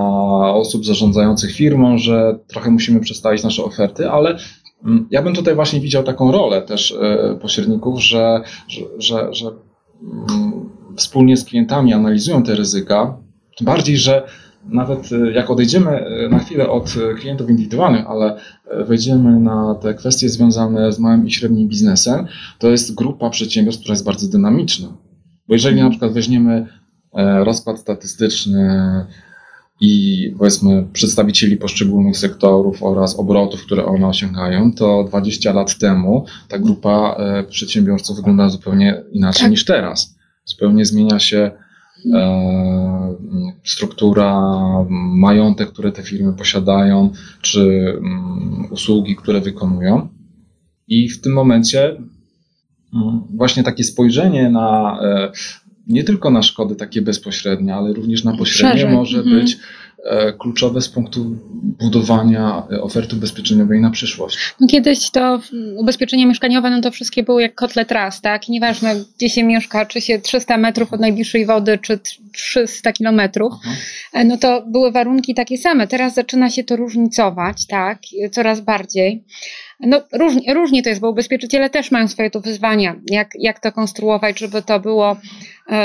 osób 0.53 0.85
zarządzających 0.85 1.55
firmą, 1.55 1.97
że 1.97 2.39
trochę 2.47 2.71
musimy 2.71 2.99
przedstawić 2.99 3.43
nasze 3.43 3.63
oferty, 3.63 4.09
ale 4.09 4.37
mm, 4.85 5.07
ja 5.11 5.21
bym 5.21 5.35
tutaj 5.35 5.55
właśnie 5.55 5.79
widział 5.79 6.03
taką 6.03 6.31
rolę 6.31 6.61
też 6.61 6.91
e, 7.01 7.37
pośredników, 7.41 8.01
że, 8.01 8.41
że, 8.67 8.81
że, 8.97 9.33
że 9.33 9.51
mm, 10.01 10.69
wspólnie 10.97 11.37
z 11.37 11.45
klientami 11.45 11.93
analizują 11.93 12.43
te 12.43 12.55
ryzyka, 12.55 13.23
tym 13.57 13.65
bardziej, 13.65 13.97
że 13.97 14.23
nawet 14.65 15.11
e, 15.11 15.31
jak 15.31 15.49
odejdziemy 15.49 15.91
e, 15.91 16.29
na 16.29 16.39
chwilę 16.39 16.69
od 16.69 16.95
e, 16.97 17.13
klientów 17.15 17.49
indywidualnych, 17.49 18.05
ale 18.07 18.37
wejdziemy 18.87 19.39
na 19.39 19.75
te 19.75 19.93
kwestie 19.93 20.29
związane 20.29 20.93
z 20.93 20.99
małym 20.99 21.27
i 21.27 21.31
średnim 21.31 21.67
biznesem, 21.67 22.27
to 22.59 22.69
jest 22.69 22.95
grupa 22.95 23.29
przedsiębiorstw, 23.29 23.81
która 23.81 23.93
jest 23.93 24.05
bardzo 24.05 24.27
dynamiczna. 24.27 24.87
Bo 25.47 25.53
jeżeli 25.53 25.81
na 25.81 25.89
przykład 25.89 26.13
weźmiemy 26.13 26.67
rozkład 27.43 27.79
statystyczny 27.79 29.05
i 29.81 30.35
powiedzmy 30.37 30.87
przedstawicieli 30.93 31.57
poszczególnych 31.57 32.17
sektorów 32.17 32.83
oraz 32.83 33.19
obrotów, 33.19 33.65
które 33.65 33.85
one 33.85 34.07
osiągają, 34.07 34.73
to 34.73 35.03
20 35.03 35.53
lat 35.53 35.77
temu 35.77 36.25
ta 36.47 36.59
grupa 36.59 37.17
przedsiębiorców 37.49 38.15
wygląda 38.15 38.49
zupełnie 38.49 39.03
inaczej 39.11 39.41
tak. 39.41 39.51
niż 39.51 39.65
teraz. 39.65 40.15
Zupełnie 40.45 40.85
zmienia 40.85 41.19
się 41.19 41.51
E, 42.11 43.12
struktura, 43.63 44.41
majątek, 45.15 45.69
które 45.69 45.91
te 45.91 46.03
firmy 46.03 46.33
posiadają, 46.33 47.11
czy 47.41 47.61
mm, 47.97 48.67
usługi, 48.71 49.15
które 49.15 49.41
wykonują. 49.41 50.09
I 50.87 51.09
w 51.09 51.21
tym 51.21 51.33
momencie 51.33 51.89
mm, 52.93 53.21
właśnie 53.33 53.63
takie 53.63 53.83
spojrzenie 53.83 54.49
na 54.49 54.99
e, 55.01 55.31
nie 55.87 56.03
tylko 56.03 56.31
na 56.31 56.43
szkody 56.43 56.75
takie 56.75 57.01
bezpośrednie, 57.01 57.75
ale 57.75 57.93
również 57.93 58.23
na 58.23 58.37
pośrednie 58.37 58.79
Szerzej. 58.79 58.95
może 58.95 59.17
mhm. 59.17 59.39
być 59.39 59.57
kluczowe 60.39 60.81
z 60.81 60.89
punktu 60.89 61.25
budowania 61.81 62.63
oferty 62.81 63.15
ubezpieczeniowej 63.15 63.81
na 63.81 63.91
przyszłość. 63.91 64.37
No 64.59 64.67
kiedyś 64.67 65.11
to 65.11 65.39
ubezpieczenie 65.77 66.27
mieszkaniowe, 66.27 66.69
no 66.69 66.81
to 66.81 66.91
wszystkie 66.91 67.23
były 67.23 67.41
jak 67.41 67.55
kotlet 67.55 67.91
raz, 67.91 68.21
tak? 68.21 68.49
Nieważne 68.49 68.95
gdzie 69.17 69.29
się 69.29 69.43
mieszka, 69.43 69.85
czy 69.85 70.01
się 70.01 70.19
300 70.19 70.57
metrów 70.57 70.93
od 70.93 70.99
najbliższej 70.99 71.45
wody, 71.45 71.77
czy 71.77 71.99
300 72.31 72.93
kilometrów, 72.93 73.53
e, 74.13 74.25
no 74.25 74.37
to 74.37 74.63
były 74.67 74.91
warunki 74.91 75.33
takie 75.33 75.57
same. 75.57 75.87
Teraz 75.87 76.13
zaczyna 76.13 76.49
się 76.49 76.63
to 76.63 76.75
różnicować, 76.75 77.67
tak? 77.67 77.99
Coraz 78.31 78.61
bardziej. 78.61 79.23
No 79.79 80.01
różnie, 80.13 80.53
różnie 80.53 80.83
to 80.83 80.89
jest, 80.89 81.01
bo 81.01 81.09
ubezpieczyciele 81.09 81.69
też 81.69 81.91
mają 81.91 82.07
swoje 82.07 82.31
tu 82.31 82.41
wyzwania, 82.41 82.95
jak, 83.11 83.29
jak 83.39 83.59
to 83.59 83.71
konstruować, 83.71 84.39
żeby 84.39 84.61
to 84.61 84.79
było 84.79 85.11
e, 85.11 85.17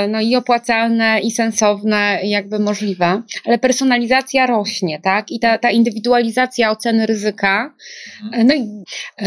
no 0.09 0.21
i 0.21 0.37
opłacalne, 0.37 1.21
i 1.21 1.31
sensowne, 1.31 2.21
jakby 2.25 2.59
możliwe, 2.59 3.23
ale 3.47 3.59
personalizacja 3.59 4.47
rośnie, 4.47 5.01
tak? 5.03 5.31
I 5.31 5.41
ta, 5.41 5.59
ta 5.59 5.71
indywidualizacja 5.71 6.71
oceny 6.71 7.07
ryzyka, 7.07 7.75
e, 8.33 8.45
no 8.45 8.55
i 8.55 8.85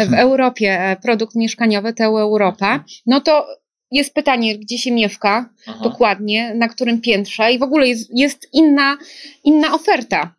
w. 0.10 0.14
Europie 0.14 0.80
e, 0.80 0.96
produkt 0.96 1.36
mieszkaniowy, 1.36 1.94
to 1.94 2.04
Europa, 2.04 2.84
no 3.06 3.22
to 3.22 3.48
jest 3.92 4.14
pytanie, 4.14 4.58
gdzie 4.58 4.78
się 4.78 4.92
mieszka 4.92 5.50
Aha. 5.68 5.80
dokładnie, 5.84 6.56
na 6.56 6.68
którym 6.68 7.02
piętrze 7.02 7.52
i 7.52 7.60
w 7.60 7.64
ogóle 7.64 7.88
jest, 7.88 8.10
jest 8.14 8.48
inna, 8.54 8.98
inna 9.44 9.74
oferta. 9.74 10.34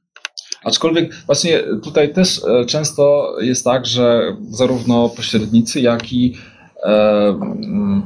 Aczkolwiek 0.65 1.15
właśnie 1.27 1.61
tutaj 1.83 2.13
też 2.13 2.41
e, 2.45 2.67
często 2.67 3.37
jest 3.41 3.65
tak, 3.65 3.87
że 3.87 4.37
zarówno 4.51 5.09
pośrednicy, 5.09 5.81
jak 5.81 6.13
i 6.13 6.35
e, 6.85 6.89
mm, 7.29 8.03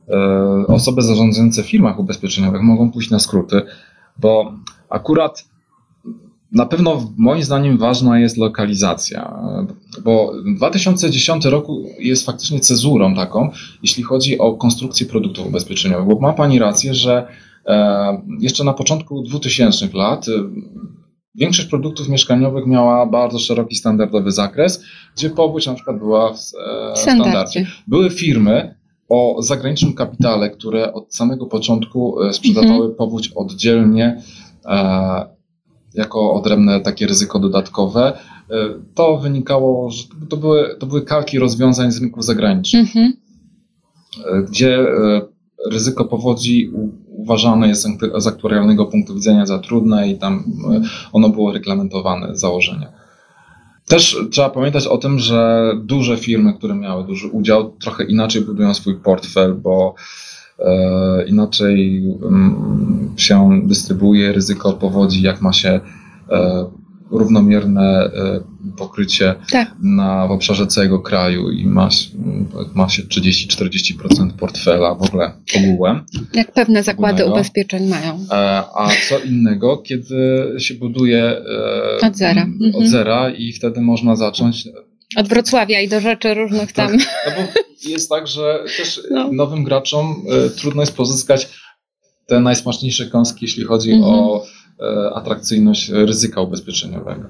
osoby 0.67 1.01
zarządzające 1.01 1.63
w 1.63 1.69
firmach 1.69 1.99
ubezpieczeniowych 1.99 2.61
mogą 2.61 2.91
pójść 2.91 3.09
na 3.09 3.19
skróty, 3.19 3.61
bo 4.19 4.53
akurat 4.89 5.45
na 6.51 6.65
pewno 6.65 7.11
moim 7.17 7.43
zdaniem 7.43 7.77
ważna 7.77 8.19
jest 8.19 8.37
lokalizacja, 8.37 9.39
bo 10.03 10.33
2010 10.55 11.45
roku 11.45 11.83
jest 11.99 12.25
faktycznie 12.25 12.59
cezurą 12.59 13.15
taką, 13.15 13.49
jeśli 13.83 14.03
chodzi 14.03 14.39
o 14.39 14.53
konstrukcję 14.53 15.05
produktów 15.05 15.47
ubezpieczeniowych, 15.47 16.07
bo 16.07 16.19
ma 16.19 16.33
Pani 16.33 16.59
rację, 16.59 16.93
że 16.93 17.27
E, 17.65 18.21
jeszcze 18.39 18.63
na 18.63 18.73
początku 18.73 19.21
2000 19.21 19.89
lat 19.93 20.27
e, 20.27 20.31
większość 21.35 21.67
produktów 21.67 22.09
mieszkaniowych 22.09 22.67
miała 22.67 23.05
bardzo 23.05 23.39
szeroki 23.39 23.75
standardowy 23.75 24.31
zakres, 24.31 24.83
gdzie 25.15 25.29
powódź 25.29 25.67
na 25.67 25.73
przykład 25.73 25.97
była 25.97 26.33
w 26.33 26.37
e, 26.37 26.95
standardzie. 26.95 27.67
Były 27.87 28.09
firmy 28.09 28.75
o 29.11 29.41
zagranicznym 29.41 29.93
kapitale, 29.93 30.49
które 30.49 30.93
od 30.93 31.15
samego 31.15 31.45
początku 31.45 32.15
sprzedawały 32.31 32.73
mhm. 32.73 32.95
powódź 32.95 33.31
oddzielnie 33.35 34.21
jako 35.93 36.33
odrębne 36.33 36.79
takie 36.79 37.07
ryzyko 37.07 37.39
dodatkowe. 37.39 38.17
To 38.95 39.17
wynikało, 39.17 39.91
że 39.91 40.03
to 40.29 40.37
były, 40.37 40.75
to 40.79 40.85
były 40.85 41.01
kalki 41.01 41.39
rozwiązań 41.39 41.91
z 41.91 42.01
rynków 42.01 42.25
zagranicznych, 42.25 42.95
mhm. 42.95 43.13
gdzie 44.49 44.87
ryzyko 45.69 46.05
powodzi 46.05 46.71
uważane 47.17 47.67
jest 47.67 47.87
z 48.17 48.27
aktuarialnego 48.27 48.85
punktu 48.85 49.13
widzenia 49.13 49.45
za 49.45 49.59
trudne 49.59 50.09
i 50.09 50.17
tam 50.17 50.43
e, 50.73 50.81
ono 51.13 51.29
było 51.29 51.53
reglamentowane 51.53 52.35
z 52.35 52.39
założenia. 52.39 53.00
Też 53.91 54.17
trzeba 54.31 54.49
pamiętać 54.49 54.87
o 54.87 54.97
tym, 54.97 55.19
że 55.19 55.71
duże 55.83 56.17
firmy, 56.17 56.53
które 56.53 56.75
miały 56.75 57.03
duży 57.03 57.27
udział, 57.27 57.71
trochę 57.71 58.03
inaczej 58.03 58.41
budują 58.41 58.73
swój 58.73 58.95
portfel, 58.95 59.53
bo 59.53 59.95
e, 60.59 61.25
inaczej 61.27 62.03
um, 62.21 63.13
się 63.17 63.61
dystrybuuje 63.63 64.31
ryzyko 64.31 64.73
powodzi, 64.73 65.21
jak 65.21 65.41
ma 65.41 65.53
się 65.53 65.79
e, 66.29 66.65
równomierne 67.11 68.03
e, 68.03 68.39
pokrycie 68.77 69.35
tak. 69.51 69.71
na, 69.83 70.27
w 70.27 70.31
obszarze 70.31 70.67
całego 70.67 70.99
kraju 70.99 71.51
i 71.51 71.65
ma, 71.65 71.89
ma 72.73 72.89
się 72.89 73.03
30-40% 73.03 74.31
portfela 74.39 74.95
w 74.95 75.01
ogóle 75.01 75.31
ogółem. 75.57 76.05
Jak 76.33 76.51
pewne 76.51 76.83
zakłady 76.83 77.13
ogólnego. 77.13 77.35
ubezpieczeń 77.35 77.87
mają. 77.87 78.25
E, 78.31 78.63
a 78.75 78.89
co 79.09 79.19
innego, 79.19 79.77
kiedy 79.77 80.15
się 80.57 80.73
buduje 80.73 81.23
e, 82.01 82.07
od 82.07 82.15
zera. 82.15 82.41
Od 82.41 82.65
mhm. 82.65 82.87
zera 82.87 83.29
i 83.29 83.53
wtedy 83.53 83.81
można 83.81 84.15
zacząć 84.15 84.67
od 85.15 85.27
Wrocławia 85.27 85.81
i 85.81 85.89
do 85.89 85.99
rzeczy 85.99 86.33
różnych 86.33 86.71
tam. 86.71 86.87
Tak, 86.87 86.99
no 87.25 87.31
bo 87.37 87.89
jest 87.89 88.09
tak, 88.09 88.27
że 88.27 88.63
też 88.77 89.01
no. 89.11 89.31
nowym 89.31 89.63
graczom 89.63 90.25
trudno 90.57 90.81
jest 90.81 90.95
pozyskać 90.95 91.49
te 92.27 92.39
najsmaczniejsze 92.39 93.05
kąski, 93.05 93.45
jeśli 93.45 93.63
chodzi 93.63 93.91
mhm. 93.91 94.13
o 94.13 94.45
E, 94.81 95.13
atrakcyjność 95.15 95.89
ryzyka 95.89 96.41
ubezpieczeniowego. 96.41 97.29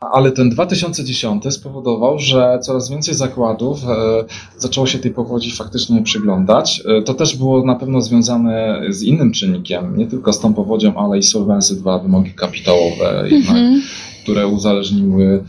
Ale 0.00 0.32
ten 0.32 0.50
2010 0.50 1.44
spowodował, 1.50 2.18
że 2.18 2.58
coraz 2.62 2.90
więcej 2.90 3.14
zakładów 3.14 3.84
e, 3.84 4.24
zaczęło 4.58 4.86
się 4.86 4.98
tej 4.98 5.10
powodzi 5.10 5.50
faktycznie 5.50 6.02
przyglądać. 6.02 6.82
E, 6.98 7.02
to 7.02 7.14
też 7.14 7.36
było 7.36 7.66
na 7.66 7.74
pewno 7.74 8.00
związane 8.00 8.82
z 8.88 9.02
innym 9.02 9.32
czynnikiem, 9.32 9.96
nie 9.96 10.06
tylko 10.06 10.32
z 10.32 10.40
tą 10.40 10.54
powodzią, 10.54 10.96
ale 10.96 11.18
i 11.18 11.22
Solvency 11.22 11.76
2, 11.76 11.98
wymogi 11.98 12.32
kapitałowe, 12.32 13.28
jednak, 13.30 13.56
mm 13.56 13.74
-hmm. 13.74 13.82
które 14.22 14.46
uzależniły 14.46 15.44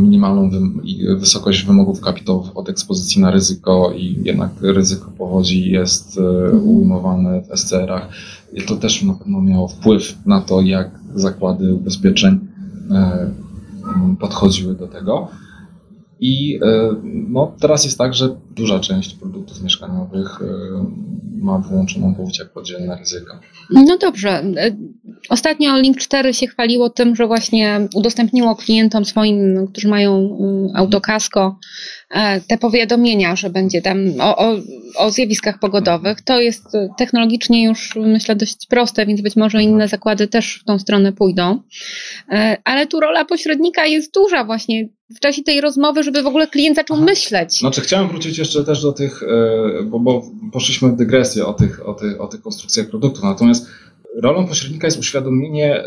minimalną 0.00 0.50
wysokość 1.16 1.64
wymogów 1.64 2.00
kapitałowych 2.00 2.56
od 2.56 2.68
ekspozycji 2.68 3.22
na 3.22 3.30
ryzyko 3.30 3.92
i 3.96 4.18
jednak 4.22 4.50
ryzyko 4.60 5.10
powodzi 5.18 5.70
jest 5.70 6.18
mhm. 6.18 6.68
ujmowane 6.68 7.42
w 7.42 7.58
SCR-ach. 7.58 8.08
I 8.52 8.62
to 8.62 8.76
też 8.76 9.02
na 9.02 9.14
pewno 9.14 9.42
miało 9.42 9.68
wpływ 9.68 10.14
na 10.26 10.40
to, 10.40 10.60
jak 10.60 11.05
zakłady 11.20 11.74
ubezpieczeń 11.74 12.38
e, 12.90 13.30
podchodziły 14.20 14.74
do 14.74 14.88
tego. 14.88 15.28
I 16.20 16.58
e, 16.62 16.96
no, 17.28 17.52
teraz 17.60 17.84
jest 17.84 17.98
tak, 17.98 18.14
że 18.14 18.36
duża 18.56 18.80
część 18.80 19.14
produktów 19.14 19.62
mieszkaniowych 19.62 20.40
e, 20.42 20.46
ma 21.40 21.58
wyłączoną 21.58 22.14
powódź 22.14 22.38
jak 22.38 22.52
podzielne 22.52 22.96
ryzyko. 22.96 23.38
No 23.70 23.98
dobrze. 23.98 24.44
Ostatnio 25.28 25.78
Link 25.78 25.98
4 25.98 26.34
się 26.34 26.46
chwaliło 26.46 26.90
tym, 26.90 27.16
że 27.16 27.26
właśnie 27.26 27.88
udostępniło 27.94 28.56
klientom 28.56 29.04
swoim, 29.04 29.66
którzy 29.72 29.88
mają 29.88 30.38
autokasko, 30.74 31.58
E, 32.10 32.40
te 32.40 32.58
powiadomienia, 32.58 33.36
że 33.36 33.50
będzie 33.50 33.82
tam 33.82 33.98
o, 34.20 34.36
o, 34.36 34.56
o, 34.96 35.10
zjawiskach 35.10 35.58
pogodowych. 35.58 36.20
To 36.22 36.40
jest 36.40 36.64
technologicznie 36.98 37.64
już 37.64 37.96
myślę 37.96 38.36
dość 38.36 38.66
proste, 38.66 39.06
więc 39.06 39.20
być 39.20 39.36
może 39.36 39.62
inne 39.62 39.88
zakłady 39.88 40.28
też 40.28 40.58
w 40.62 40.64
tą 40.64 40.78
stronę 40.78 41.12
pójdą. 41.12 41.62
E, 42.30 42.56
ale 42.64 42.86
tu 42.86 43.00
rola 43.00 43.24
pośrednika 43.24 43.86
jest 43.86 44.14
duża 44.14 44.44
właśnie 44.44 44.88
w 45.16 45.20
czasie 45.20 45.42
tej 45.42 45.60
rozmowy, 45.60 46.02
żeby 46.02 46.22
w 46.22 46.26
ogóle 46.26 46.46
klient 46.46 46.76
zaczął 46.76 46.96
Aha. 46.96 47.04
myśleć. 47.04 47.58
Znaczy 47.58 47.80
chciałem 47.80 48.08
wrócić 48.08 48.38
jeszcze 48.38 48.45
też 48.64 48.82
do 48.82 48.92
tych, 48.92 49.22
e, 49.22 49.82
bo, 49.82 50.00
bo 50.00 50.22
poszliśmy 50.52 50.88
w 50.88 50.96
dygresję 50.96 51.46
o 51.46 51.54
tych, 51.54 51.88
o, 51.88 51.94
tych, 51.94 52.20
o 52.20 52.26
tych 52.26 52.42
konstrukcjach 52.42 52.88
produktów, 52.88 53.24
natomiast 53.24 53.66
rolą 54.22 54.46
pośrednika 54.46 54.86
jest 54.86 54.98
uświadomienie 54.98 55.84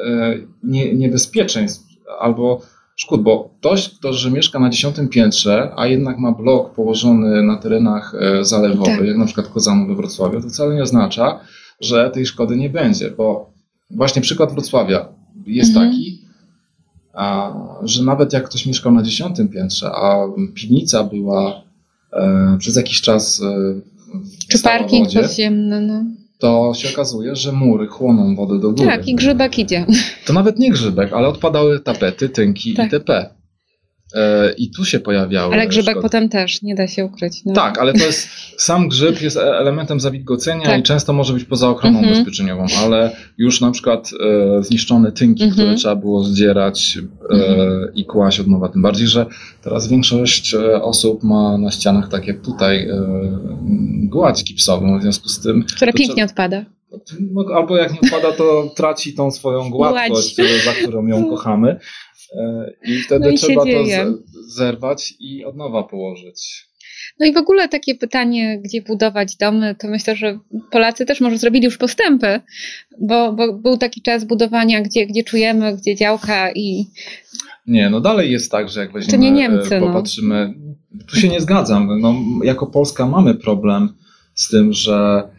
niebezpieczeństw 0.94 1.84
albo 2.20 2.62
szkód, 3.00 3.22
bo 3.22 3.50
ktoś, 3.60 3.90
kto 3.90 4.14
że 4.14 4.32
mieszka 4.32 4.60
na 4.60 4.70
dziesiątym 4.70 5.08
piętrze, 5.08 5.72
a 5.76 5.88
jednak 5.88 6.18
ma 6.18 6.32
blok 6.32 6.74
położony 6.74 7.44
na 7.44 7.58
terenach 7.58 8.16
e, 8.20 8.46
zalewowych, 8.46 8.98
tak. 8.98 9.08
jak 9.08 9.18
na 9.18 9.26
przykład 9.26 9.48
Kozanu 9.48 9.88
we 9.88 9.96
Wrocławiu, 9.96 10.42
to 10.42 10.50
wcale 10.50 10.76
nie 10.76 10.84
oznacza, 10.84 11.40
że 11.82 12.12
tej 12.14 12.26
szkody 12.26 12.56
nie 12.56 12.70
będzie, 12.70 13.12
bo 13.12 13.50
właśnie 13.92 14.22
przykład 14.22 14.54
Wrocławia 14.54 15.06
jest 15.46 15.70
mhm. 15.70 15.90
taki, 15.90 16.22
a, 17.14 17.54
że 17.84 18.04
nawet 18.04 18.34
jak 18.34 18.50
ktoś 18.50 18.66
mieszkał 18.66 18.92
na 18.92 19.04
dziesiątym 19.04 19.50
piętrze, 19.50 19.92
a 19.92 20.28
piwnica 20.56 21.04
była 21.04 21.50
e, 21.50 21.62
przez 22.60 22.76
jakiś 22.76 23.02
czas 23.02 23.42
e, 23.42 23.80
czy 24.48 24.60
parking 24.60 25.14
podziemny, 25.14 25.82
no 25.82 26.04
to 26.40 26.74
się 26.76 26.90
okazuje, 26.90 27.36
że 27.36 27.52
mury 27.52 27.88
chłoną 27.88 28.36
wodę 28.36 28.60
do 28.60 28.72
góry. 28.72 28.88
Tak, 28.88 29.08
i 29.08 29.16
grzybek 29.16 29.60
idzie. 29.60 29.86
To 30.26 30.34
nawet 30.34 30.60
nie 30.60 30.72
grzybek, 30.72 31.14
ale 31.14 31.28
odpadały 31.28 31.80
tapety, 31.80 32.30
tynki 32.30 32.74
tak. 32.74 32.86
itp. 32.86 33.30
E, 34.14 34.54
I 34.58 34.72
tu 34.72 34.86
się 34.86 35.00
pojawiały. 35.00 35.54
Ale 35.54 35.68
grzybek 35.68 35.92
szkody. 35.92 36.02
potem 36.02 36.30
też, 36.30 36.62
nie 36.62 36.76
da 36.76 36.88
się 36.88 37.06
ukryć. 37.06 37.46
No. 37.46 37.54
Tak, 37.54 37.78
ale 37.80 37.94
to 37.94 38.06
jest, 38.06 38.28
sam 38.58 38.90
grzyb 38.90 39.22
jest 39.22 39.38
e, 39.38 39.42
elementem 39.42 40.00
zawilgocenia 40.00 40.66
tak. 40.66 40.80
i 40.80 40.84
często 40.84 41.14
może 41.14 41.34
być 41.34 41.44
poza 41.44 41.70
ochroną 41.70 42.00
mhm. 42.00 42.14
ubezpieczeniową, 42.14 42.66
ale 42.86 43.12
już 43.38 43.62
na 43.62 43.72
przykład 43.72 44.12
e, 44.60 44.64
zniszczone 44.64 45.12
tynki, 45.12 45.44
mhm. 45.44 45.52
które 45.52 45.76
trzeba 45.76 45.96
było 45.96 46.24
zdzierać 46.24 46.98
e, 46.98 47.34
mhm. 47.34 47.96
i 47.96 48.06
kłaść 48.06 48.40
od 48.40 48.48
nowa. 48.48 48.70
Tym 48.70 48.82
bardziej, 48.82 49.08
że 49.08 49.26
teraz 49.64 49.88
większość 49.88 50.54
e, 50.54 50.82
osób 50.82 51.24
ma 51.24 51.58
na 51.58 51.72
ścianach, 51.72 52.10
tak 52.10 52.28
jak 52.28 52.42
tutaj, 52.42 52.90
e, 52.90 53.02
gładź 54.04 54.44
gipsową, 54.44 55.00
w 55.00 55.02
związku 55.02 55.30
z 55.30 55.40
tym... 55.40 55.64
Która 55.76 55.94
pięknie 55.94 56.16
trzeba... 56.16 56.32
odpada. 56.32 56.66
No, 57.32 57.46
albo 57.56 57.78
jak 57.78 57.94
nie 57.94 58.00
odpada, 58.02 58.32
to 58.32 58.72
traci 58.76 59.14
tą 59.14 59.32
swoją 59.32 59.70
gładkość, 59.70 60.36
za 60.66 60.74
którą 60.74 61.08
ją 61.08 61.30
kochamy. 61.30 61.80
E, 62.36 62.74
I 62.86 63.02
wtedy 63.02 63.26
no 63.26 63.32
i 63.32 63.38
trzeba 63.38 63.66
to 63.66 63.84
zerwać 64.48 65.14
i 65.20 65.46
od 65.46 65.58
nowa 65.58 65.84
położyć. 65.84 66.70
No 67.20 67.26
i 67.26 67.34
w 67.34 67.38
ogóle 67.38 67.70
takie 67.70 67.96
pytanie, 67.96 68.62
gdzie 68.64 68.82
budować 68.82 69.36
domy, 69.36 69.76
to 69.80 69.88
myślę, 69.88 70.16
że 70.16 70.40
Polacy 70.72 71.06
też 71.06 71.22
może 71.22 71.38
zrobili 71.38 71.66
już 71.66 71.78
postępy, 71.78 72.42
bo, 73.02 73.34
bo 73.34 73.54
był 73.54 73.78
taki 73.78 74.02
czas 74.02 74.26
budowania, 74.26 74.82
gdzie, 74.82 75.08
gdzie 75.08 75.24
czujemy, 75.24 75.78
gdzie 75.78 75.96
działka 75.96 76.52
i... 76.52 76.86
Nie, 77.68 77.90
no 77.90 78.02
dalej 78.02 78.32
jest 78.32 78.52
tak, 78.52 78.70
że 78.70 78.80
jak 78.80 78.94
weźmiemy, 78.94 79.24
nie 79.24 79.32
Niemcy, 79.32 79.80
no. 79.80 79.88
popatrzymy, 79.88 80.54
no. 80.92 81.04
tu 81.08 81.16
się 81.16 81.28
nie 81.28 81.42
zgadzam, 81.42 82.00
no, 82.02 82.16
jako 82.44 82.68
Polska 82.68 83.06
mamy 83.06 83.36
problem 83.36 83.94
z 84.36 84.50
tym, 84.50 84.74
że 84.74 85.24
E, 85.28 85.39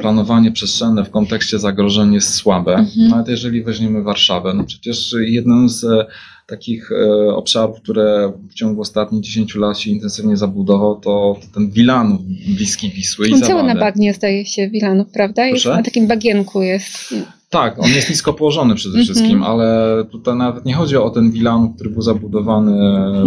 planowanie 0.00 0.52
przestrzenne 0.52 1.04
w 1.04 1.10
kontekście 1.10 1.58
zagrożeń 1.58 2.14
jest 2.14 2.34
słabe. 2.34 2.74
Mhm. 2.74 3.08
Nawet 3.08 3.28
jeżeli 3.28 3.62
weźmiemy 3.62 4.02
Warszawę, 4.02 4.54
no 4.54 4.64
przecież 4.64 5.14
jednym 5.20 5.68
z 5.68 5.84
e, 5.84 6.06
takich 6.46 6.92
e, 6.92 7.34
obszarów, 7.34 7.80
które 7.80 8.32
w 8.50 8.54
ciągu 8.54 8.80
ostatnich 8.80 9.22
10 9.22 9.54
lat 9.54 9.78
się 9.78 9.90
intensywnie 9.90 10.36
zabudował, 10.36 11.00
to 11.00 11.36
ten 11.54 11.70
Wilanów 11.70 12.20
bliski 12.56 12.90
Wisły 12.90 13.26
On 13.32 13.38
i 13.38 13.42
cały 13.42 13.62
na 13.62 13.74
bagnie 13.74 14.14
staje 14.14 14.46
się 14.46 14.68
Wilanów, 14.68 15.08
prawda? 15.12 15.46
Jest 15.46 15.66
na 15.66 15.82
takim 15.82 16.06
bagienku 16.06 16.62
jest. 16.62 17.14
Tak, 17.50 17.78
on 17.78 17.90
jest 17.90 18.10
nisko 18.10 18.32
położony 18.32 18.74
przede 18.74 18.98
mhm. 18.98 19.04
wszystkim, 19.04 19.42
ale 19.42 19.96
tutaj 20.10 20.36
nawet 20.36 20.64
nie 20.64 20.74
chodzi 20.74 20.96
o 20.96 21.10
ten 21.10 21.30
Wilanów, 21.30 21.74
który 21.74 21.90
był 21.90 22.02
zabudowany 22.02 22.74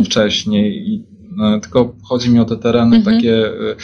wcześniej, 0.03 1.01
tylko 1.61 1.93
chodzi 2.03 2.29
mi 2.29 2.39
o 2.39 2.45
te 2.45 2.57
tereny 2.57 2.95
mhm. 2.97 3.15
takie 3.15 3.47
E, 3.47 3.75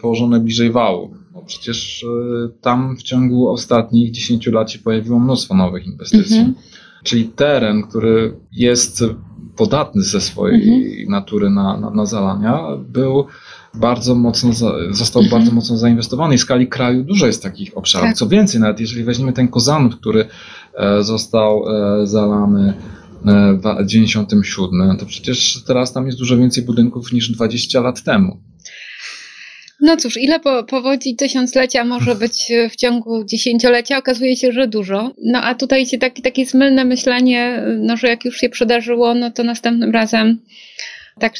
położone 0.00 0.40
bliżej 0.40 0.72
wału. 0.72 1.14
No 1.34 1.42
przecież 1.42 2.04
e, 2.04 2.48
tam 2.60 2.96
w 2.96 3.02
ciągu 3.02 3.48
ostatnich 3.48 4.10
10 4.10 4.46
lat 4.46 4.70
się 4.70 4.78
pojawiło 4.78 5.18
mnóstwo 5.18 5.54
nowych 5.54 5.86
inwestycji. 5.86 6.38
Mhm. 6.38 6.54
Czyli 7.04 7.24
teren, 7.24 7.82
który 7.82 8.36
jest 8.52 9.04
podatny 9.56 10.02
ze 10.02 10.20
swojej 10.20 10.68
mhm. 10.68 11.10
natury 11.10 11.50
na, 11.50 11.76
na, 11.76 11.90
na, 11.90 12.06
zalania, 12.06 12.60
był 12.88 13.26
bardzo 13.74 14.14
mocno, 14.14 14.52
został 14.90 15.22
mhm. 15.22 15.40
bardzo 15.40 15.54
mocno 15.54 15.76
zainwestowany. 15.76 16.38
w 16.38 16.40
skali 16.40 16.68
kraju 16.68 17.04
dużo 17.04 17.26
jest 17.26 17.42
takich 17.42 17.76
obszarów. 17.76 18.08
Tak. 18.08 18.16
Co 18.16 18.28
więcej, 18.28 18.60
nawet 18.60 18.80
jeżeli 18.80 19.04
weźmiemy 19.04 19.32
ten 19.32 19.48
Kozanów, 19.48 19.96
który 19.96 20.24
e, 20.74 21.02
został 21.02 21.64
zalany 22.04 22.74
w 23.24 23.86
97, 23.86 24.96
to 24.96 25.06
przecież 25.06 25.62
teraz 25.66 25.92
tam 25.92 26.06
jest 26.06 26.18
dużo 26.18 26.36
więcej 26.36 26.64
budynków 26.64 27.12
niż 27.12 27.30
20 27.30 27.80
lat 27.80 28.02
temu. 28.02 28.40
No 29.80 29.96
cóż, 29.96 30.16
ile 30.16 30.40
po, 30.40 30.64
powodzi 30.64 31.16
tysiąclecia 31.16 31.84
może 31.84 32.14
być 32.14 32.52
w 32.70 32.76
ciągu 32.76 33.24
dziesięciolecia? 33.24 33.98
Okazuje 33.98 34.36
się, 34.36 34.52
że 34.52 34.68
dużo. 34.68 35.10
No 35.24 35.42
a 35.42 35.54
tutaj 35.54 35.86
się 35.86 35.98
taki, 35.98 36.22
takie 36.22 36.46
zmylne 36.46 36.84
myślenie, 36.84 37.62
no, 37.78 37.96
że 37.96 38.08
jak 38.08 38.24
już 38.24 38.36
się 38.36 38.48
przydarzyło, 38.48 39.14
no 39.14 39.30
to 39.30 39.44
następnym 39.44 39.90
razem 39.90 40.38
tak 41.20 41.34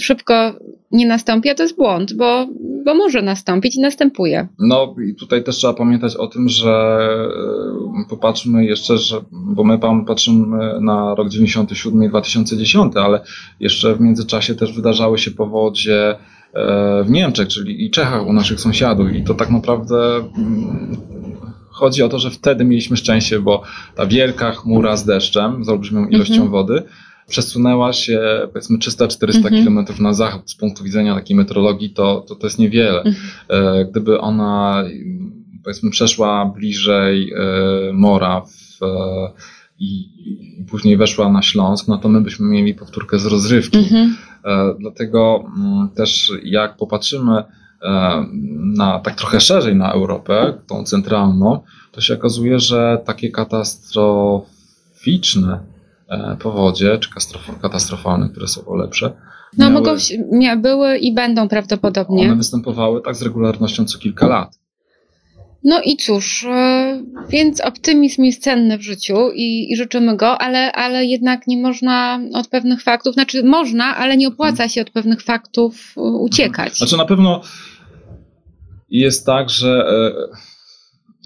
szybko 0.00 0.58
nie 0.92 1.06
nastąpi, 1.06 1.50
a 1.50 1.54
to 1.54 1.62
jest 1.62 1.76
błąd, 1.76 2.12
bo, 2.12 2.46
bo 2.84 2.94
może 2.94 3.22
nastąpić 3.22 3.76
i 3.76 3.80
następuje. 3.80 4.48
No 4.58 4.94
i 5.10 5.14
tutaj 5.14 5.44
też 5.44 5.56
trzeba 5.56 5.74
pamiętać 5.74 6.16
o 6.16 6.26
tym, 6.26 6.48
że 6.48 6.98
e, 8.04 8.08
popatrzmy 8.10 8.64
jeszcze, 8.64 8.98
że, 8.98 9.20
bo 9.32 9.64
my 9.64 9.78
patrzymy 10.06 10.80
na 10.80 11.14
rok 11.14 11.28
97 11.28 12.04
i 12.04 12.08
2010, 12.08 12.92
ale 12.96 13.20
jeszcze 13.60 13.94
w 13.94 14.00
międzyczasie 14.00 14.54
też 14.54 14.72
wydarzały 14.72 15.18
się 15.18 15.30
powodzie 15.30 16.10
e, 16.10 16.16
w 17.04 17.10
Niemczech, 17.10 17.48
czyli 17.48 17.84
i 17.84 17.90
Czechach 17.90 18.26
u 18.26 18.32
naszych 18.32 18.60
sąsiadów 18.60 19.12
i 19.12 19.22
to 19.22 19.34
tak 19.34 19.50
naprawdę 19.50 20.16
mm, 20.16 20.96
chodzi 21.70 22.02
o 22.02 22.08
to, 22.08 22.18
że 22.18 22.30
wtedy 22.30 22.64
mieliśmy 22.64 22.96
szczęście, 22.96 23.40
bo 23.40 23.62
ta 23.94 24.06
wielka 24.06 24.52
chmura 24.52 24.96
z 24.96 25.04
deszczem, 25.04 25.64
z 25.64 25.68
olbrzymią 25.68 26.06
ilością 26.06 26.34
mhm. 26.34 26.50
wody, 26.50 26.82
przesunęła 27.28 27.92
się 27.92 28.20
powiedzmy 28.52 28.78
300-400 28.78 29.36
mhm. 29.36 29.54
kilometrów 29.54 30.00
na 30.00 30.12
zachód 30.12 30.50
z 30.50 30.54
punktu 30.54 30.84
widzenia 30.84 31.14
takiej 31.14 31.36
meteorologii, 31.36 31.90
to, 31.90 32.24
to, 32.28 32.34
to 32.34 32.46
jest 32.46 32.58
niewiele. 32.58 33.02
Mhm. 33.02 33.26
E, 33.48 33.84
gdyby 33.84 34.20
ona 34.20 34.84
powiedzmy 35.64 35.90
przeszła 35.90 36.46
bliżej 36.46 37.32
e, 37.32 37.92
mora 37.92 38.40
w, 38.40 38.84
e, 38.84 39.32
i, 39.78 40.08
później 40.70 40.96
weszła 40.96 41.32
na 41.32 41.42
Śląsk, 41.42 41.88
no 41.88 41.98
to 41.98 42.08
my 42.08 42.20
byśmy 42.20 42.46
mieli 42.46 42.74
powtórkę 42.74 43.18
z 43.18 43.26
rozrywki. 43.26 43.78
Mhm. 43.78 44.16
Dlatego 44.78 45.44
mm, 45.56 45.88
też 45.88 46.32
jak 46.44 46.76
popatrzymy 46.76 47.44
na 48.76 48.98
tak 48.98 49.14
trochę 49.14 49.40
szerzej 49.40 49.76
na 49.76 49.92
Europę, 49.92 50.54
tą 50.66 50.84
centralną, 50.84 51.60
to 51.92 52.00
się 52.00 52.14
okazuje, 52.14 52.60
że 52.60 53.02
takie 53.04 53.30
katastroficzne 53.30 55.60
E, 56.08 56.36
powodzie, 56.36 56.98
czy 56.98 57.10
katastrofalne, 57.62 58.28
które 58.28 58.48
są 58.48 58.76
lepsze. 58.76 59.12
No 59.58 59.70
miały, 59.70 59.74
mogą, 59.74 59.96
były 60.62 60.98
i 60.98 61.14
będą 61.14 61.48
prawdopodobnie. 61.48 62.24
One 62.24 62.36
występowały 62.36 63.02
tak 63.02 63.16
z 63.16 63.22
regularnością 63.22 63.84
co 63.84 63.98
kilka 63.98 64.26
lat. 64.26 64.57
No 65.64 65.80
i 65.84 65.96
cóż, 65.96 66.44
e, 66.44 67.02
więc 67.28 67.60
optymizm 67.60 68.22
jest 68.22 68.42
cenny 68.42 68.78
w 68.78 68.82
życiu 68.82 69.30
i, 69.34 69.72
i, 69.72 69.76
życzymy 69.76 70.16
go, 70.16 70.38
ale, 70.38 70.72
ale 70.72 71.04
jednak 71.04 71.46
nie 71.46 71.58
można 71.58 72.20
od 72.34 72.48
pewnych 72.48 72.82
faktów, 72.82 73.14
znaczy 73.14 73.44
można, 73.44 73.96
ale 73.96 74.16
nie 74.16 74.28
opłaca 74.28 74.68
się 74.68 74.82
od 74.82 74.90
pewnych 74.90 75.22
faktów 75.22 75.94
e, 75.96 76.00
uciekać. 76.00 76.76
Znaczy 76.76 76.96
na 76.96 77.04
pewno 77.04 77.40
jest 78.90 79.26
tak, 79.26 79.50
że 79.50 79.84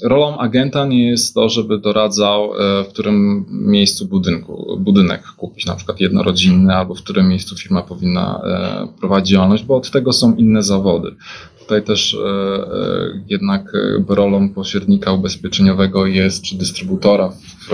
rolą 0.03 0.39
agenta 0.39 0.87
nie 0.87 1.09
jest 1.09 1.35
to, 1.35 1.49
żeby 1.49 1.79
doradzał, 1.79 2.55
e, 2.55 2.85
w 2.85 2.89
którym 2.89 3.47
miejscu 3.51 4.07
budynku, 4.07 4.77
budynek 4.81 5.23
kupić, 5.37 5.67
na 5.67 5.77
przykład 5.77 6.01
jednorodzinny, 6.01 6.75
albo 6.75 6.95
w 6.95 7.03
którym 7.03 7.29
miejscu 7.29 7.57
firma 7.57 7.83
powinna 7.83 8.41
e, 8.45 8.99
prowadzić 9.01 9.31
działalność, 9.31 9.65
bo 9.65 9.77
od 9.77 9.91
tego 9.91 10.13
są 10.13 10.35
inne 10.35 10.63
zawody. 10.63 11.15
Tutaj 11.63 11.83
też 11.83 12.15
e, 12.15 13.23
jednak 13.29 13.73
rolą 14.09 14.49
pośrednika 14.49 15.13
ubezpieczeniowego 15.13 16.07
jest, 16.07 16.43
czy 16.43 16.59
dystrybutora, 16.59 17.29
w, 17.29 17.69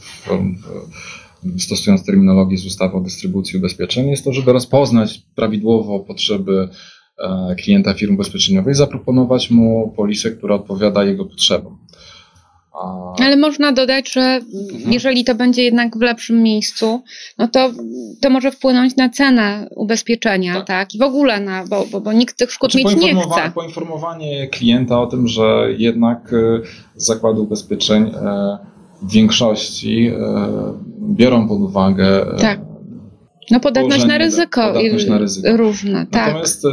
w, 0.00 0.28
w, 1.44 1.60
stosując 1.62 2.06
terminologię 2.06 2.58
z 2.58 2.66
ustawy 2.66 2.96
o 2.96 3.00
dystrybucji 3.00 3.58
ubezpieczeń, 3.58 4.08
jest 4.08 4.24
to, 4.24 4.32
żeby 4.32 4.52
rozpoznać 4.52 5.22
prawidłowo 5.34 6.00
potrzeby 6.00 6.68
E, 7.18 7.54
klienta 7.54 7.94
firmy 7.94 8.14
ubezpieczeniowej, 8.14 8.74
zaproponować 8.74 9.50
mu 9.50 9.92
polisę, 9.96 10.30
która 10.30 10.54
odpowiada 10.54 11.04
jego 11.04 11.24
potrzebom. 11.24 11.78
Ale 13.18 13.36
można 13.36 13.72
dodać, 13.72 14.12
że 14.12 14.20
mhm. 14.20 14.92
jeżeli 14.92 15.24
to 15.24 15.34
będzie 15.34 15.62
jednak 15.62 15.98
w 15.98 16.00
lepszym 16.00 16.42
miejscu, 16.42 17.02
no 17.38 17.48
to, 17.48 17.70
to 18.22 18.30
może 18.30 18.50
wpłynąć 18.52 18.96
na 18.96 19.08
cenę 19.08 19.68
ubezpieczenia, 19.76 20.54
tak? 20.54 20.66
tak? 20.66 20.94
I 20.94 20.98
w 20.98 21.02
ogóle 21.02 21.40
na, 21.40 21.66
bo, 21.66 21.86
bo, 21.92 22.00
bo 22.00 22.12
nikt 22.12 22.38
tych 22.38 22.52
szkód 22.52 22.72
znaczy, 22.72 22.96
mieć 22.96 23.04
nie 23.04 23.14
chce. 23.14 23.52
Poinformowanie 23.54 24.48
klienta 24.48 25.00
o 25.00 25.06
tym, 25.06 25.28
że 25.28 25.66
jednak 25.78 26.32
e, 26.32 26.60
zakłady 26.94 27.40
ubezpieczeń 27.40 28.02
e, 28.06 28.58
w 29.02 29.12
większości 29.12 30.12
biorą 31.00 31.48
pod 31.48 31.60
uwagę 31.60 32.26
tak. 32.40 32.60
No 33.50 33.60
podatność 33.60 34.04
na 34.04 34.18
ryzyko, 34.18 34.72
podatność 34.72 35.06
na 35.06 35.18
ryzyko. 35.18 35.56
różne, 35.56 36.06
tak. 36.06 36.26
Natomiast 36.26 36.66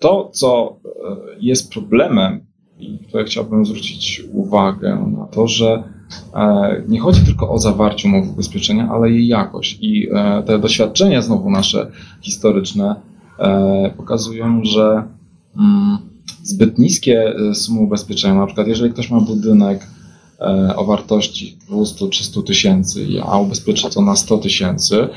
to, 0.00 0.30
co 0.32 0.76
e, 0.84 0.90
jest 1.40 1.72
problemem, 1.72 2.46
i 2.84 2.98
tutaj 2.98 3.24
chciałbym 3.24 3.66
zwrócić 3.66 4.22
uwagę 4.32 5.12
na 5.18 5.26
to, 5.26 5.48
że 5.48 5.82
e, 6.34 6.82
nie 6.88 7.00
chodzi 7.00 7.20
tylko 7.20 7.50
o 7.50 7.58
zawarcie 7.58 8.08
umowy 8.08 8.30
ubezpieczenia, 8.30 8.88
ale 8.90 9.10
jej 9.10 9.26
jakość. 9.26 9.78
I 9.80 10.08
e, 10.12 10.42
te 10.42 10.58
doświadczenia, 10.58 11.22
znowu 11.22 11.50
nasze 11.50 11.90
historyczne, 12.22 12.94
pokazują, 13.96 14.64
że 14.64 15.02
mm, 15.56 15.98
zbyt 16.42 16.78
niskie 16.78 17.34
sumy 17.54 17.80
ubezpieczenia, 17.80 18.34
na 18.34 18.46
przykład 18.46 18.66
jeżeli 18.66 18.92
ktoś 18.92 19.10
ma 19.10 19.20
budynek 19.20 19.86
o 20.76 20.84
wartości 20.84 21.56
200-300 21.70 22.42
tysięcy, 22.42 23.06
a 23.26 23.38
ubezpieczy 23.38 23.90
to 23.90 24.02
na 24.02 24.16
100 24.16 24.38
tysięcy, 24.38 25.08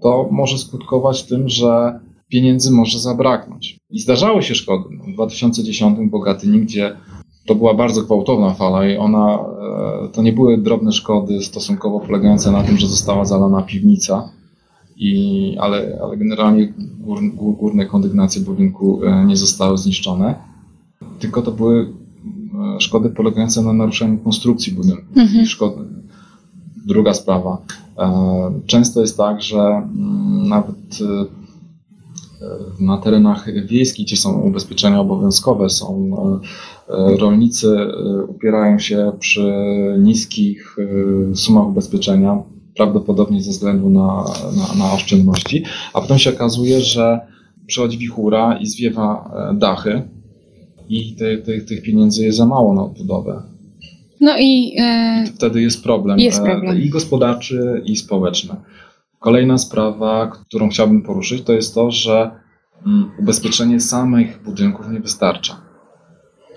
to 0.00 0.28
może 0.30 0.58
skutkować 0.58 1.22
tym, 1.22 1.48
że 1.48 2.00
pieniędzy 2.28 2.70
może 2.70 2.98
zabraknąć. 2.98 3.78
I 3.90 4.00
zdarzały 4.00 4.42
się 4.42 4.54
szkody. 4.54 4.84
W 5.08 5.12
2010 5.14 6.10
Bogaty 6.10 6.46
nigdzie 6.46 6.96
to 7.46 7.54
była 7.54 7.74
bardzo 7.74 8.02
gwałtowna 8.02 8.54
fala 8.54 8.88
i 8.88 8.96
ona, 8.96 9.34
e, 9.34 10.08
to 10.12 10.22
nie 10.22 10.32
były 10.32 10.58
drobne 10.58 10.92
szkody 10.92 11.42
stosunkowo 11.42 12.00
polegające 12.00 12.52
na 12.52 12.62
tym, 12.62 12.78
że 12.78 12.86
została 12.86 13.24
zalana 13.24 13.62
piwnica, 13.62 14.28
i, 14.96 15.56
ale, 15.60 15.98
ale 16.02 16.16
generalnie 16.16 16.72
gór, 16.98 17.18
górne 17.34 17.86
kondygnacje 17.86 18.42
budynku 18.42 19.04
e, 19.04 19.24
nie 19.24 19.36
zostały 19.36 19.78
zniszczone, 19.78 20.34
tylko 21.18 21.42
to 21.42 21.52
były 21.52 21.92
e, 22.76 22.80
szkody 22.80 23.10
polegające 23.10 23.62
na 23.62 23.72
naruszeniu 23.72 24.18
konstrukcji 24.18 24.72
budynku. 24.72 25.04
Mhm. 25.16 25.46
Szkody. 25.46 25.84
Druga 26.86 27.14
sprawa. 27.14 27.58
Często 28.66 29.00
jest 29.00 29.16
tak, 29.16 29.42
że 29.42 29.60
mm, 29.60 30.48
nawet 30.48 30.76
na 32.80 32.98
terenach 32.98 33.66
wiejskich, 33.66 34.06
gdzie 34.06 34.16
są 34.16 34.40
ubezpieczenia 34.40 35.00
obowiązkowe, 35.00 35.70
są 35.70 36.10
e, 36.88 37.16
rolnicy 37.16 37.68
e, 37.68 38.22
upierają 38.22 38.78
się 38.78 39.12
przy 39.18 39.54
niskich 39.98 40.76
e, 41.32 41.36
sumach 41.36 41.66
ubezpieczenia, 41.66 42.42
prawdopodobnie 42.76 43.42
ze 43.42 43.50
względu 43.50 43.90
na, 43.90 44.24
na, 44.56 44.84
na 44.84 44.92
oszczędności, 44.92 45.64
a 45.94 46.00
potem 46.00 46.18
się 46.18 46.30
okazuje, 46.30 46.80
że 46.80 47.20
przychodzi 47.66 47.98
wichura 47.98 48.58
i 48.58 48.66
zwiewa 48.66 49.34
dachy 49.54 50.02
i 50.88 51.16
te, 51.16 51.60
tych 51.60 51.82
pieniędzy 51.82 52.24
jest 52.24 52.38
za 52.38 52.46
mało 52.46 52.74
na 52.74 52.84
odbudowę. 52.84 53.42
No 54.20 54.38
i 54.38 54.76
e... 54.78 55.24
wtedy 55.36 55.62
jest 55.62 55.82
problem, 55.82 56.18
jest 56.18 56.42
problem 56.42 56.82
i 56.82 56.88
gospodarczy, 56.88 57.82
i 57.84 57.96
społeczny. 57.96 58.54
Kolejna 59.24 59.58
sprawa, 59.58 60.26
którą 60.26 60.68
chciałbym 60.68 61.02
poruszyć, 61.02 61.42
to 61.42 61.52
jest 61.52 61.74
to, 61.74 61.90
że 61.90 62.30
mm, 62.86 63.10
ubezpieczenie 63.18 63.80
samych 63.80 64.42
budynków 64.42 64.88
nie 64.88 65.00
wystarcza. 65.00 65.56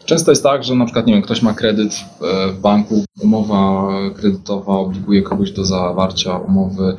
Często 0.05 0.31
jest 0.31 0.43
tak, 0.43 0.63
że 0.63 0.75
na 0.75 0.85
przykład 0.85 1.07
nie 1.07 1.13
wiem, 1.13 1.21
ktoś 1.21 1.41
ma 1.41 1.53
kredyt 1.53 1.93
e, 1.93 2.51
w 2.51 2.59
banku, 2.61 3.05
umowa 3.21 3.87
kredytowa 4.15 4.73
obliguje 4.73 5.21
kogoś 5.21 5.51
do 5.51 5.65
zawarcia 5.65 6.37
umowy 6.37 6.83
e, 6.85 6.97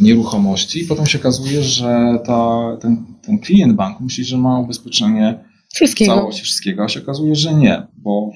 nieruchomości 0.00 0.82
i 0.82 0.86
potem 0.86 1.06
się 1.06 1.18
okazuje, 1.18 1.62
że 1.62 2.18
ta, 2.24 2.76
ten, 2.80 3.04
ten 3.26 3.38
klient 3.38 3.72
banku 3.72 4.04
myśli, 4.04 4.24
że 4.24 4.38
ma 4.38 4.60
ubezpieczenie 4.60 5.44
wszystkiego. 5.72 6.14
całości 6.14 6.42
wszystkiego, 6.42 6.84
a 6.84 6.88
się 6.88 7.02
okazuje, 7.02 7.34
że 7.34 7.54
nie, 7.54 7.82
bo 7.96 8.30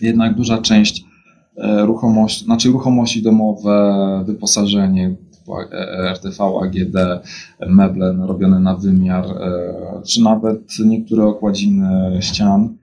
jednak 0.00 0.34
duża 0.34 0.58
część 0.58 1.04
e, 1.56 1.86
ruchomości, 1.86 2.44
znaczy 2.44 2.68
ruchomości 2.68 3.22
domowe, 3.22 4.24
wyposażenie, 4.26 5.16
RTV, 6.12 6.44
AGD, 6.62 6.96
meble 7.66 8.26
robione 8.26 8.60
na 8.60 8.74
wymiar, 8.74 9.24
e, 9.24 10.02
czy 10.06 10.22
nawet 10.22 10.78
niektóre 10.84 11.24
okładziny 11.24 12.18
ścian 12.22 12.76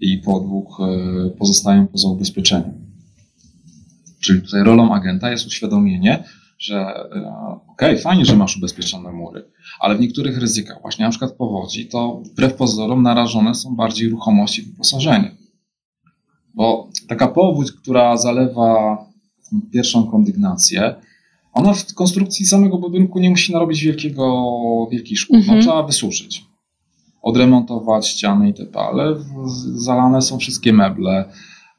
i 0.00 0.18
podłóg 0.18 0.68
e, 0.80 1.30
pozostają 1.30 1.86
poza 1.86 2.08
ubezpieczeniem. 2.08 2.84
Czyli 4.20 4.42
tutaj 4.42 4.62
rolą 4.62 4.94
agenta 4.94 5.30
jest 5.30 5.46
uświadomienie, 5.46 6.24
że 6.58 6.76
e, 6.76 7.04
okej, 7.68 7.90
okay, 7.90 7.98
fajnie, 7.98 8.24
że 8.24 8.36
masz 8.36 8.56
ubezpieczone 8.56 9.12
mury, 9.12 9.44
ale 9.80 9.94
w 9.94 10.00
niektórych 10.00 10.38
ryzykach, 10.38 10.82
właśnie 10.82 11.04
na 11.04 11.10
przykład 11.10 11.32
powodzi, 11.32 11.86
to 11.86 12.22
wbrew 12.24 12.54
pozorom 12.54 13.02
narażone 13.02 13.54
są 13.54 13.76
bardziej 13.76 14.08
ruchomości 14.08 14.62
i 14.62 14.64
wyposażenie. 14.64 15.30
Bo 16.54 16.88
taka 17.08 17.28
powódź, 17.28 17.72
która 17.72 18.16
zalewa 18.16 18.98
pierwszą 19.72 20.06
kondygnację, 20.06 20.94
ona 21.54 21.74
w 21.74 21.94
konstrukcji 21.94 22.46
samego 22.46 22.78
budynku 22.78 23.18
nie 23.18 23.30
musi 23.30 23.52
narobić 23.52 23.84
wielkiego, 23.84 24.88
wielkich 24.90 25.18
szkód. 25.18 25.36
Mhm. 25.36 25.58
No, 25.58 25.62
trzeba 25.62 25.82
wysuszyć, 25.82 26.44
odremontować 27.22 28.08
ściany 28.08 28.46
itp., 28.48 28.78
ale 28.78 29.16
zalane 29.74 30.22
są 30.22 30.38
wszystkie 30.38 30.72
meble, 30.72 31.24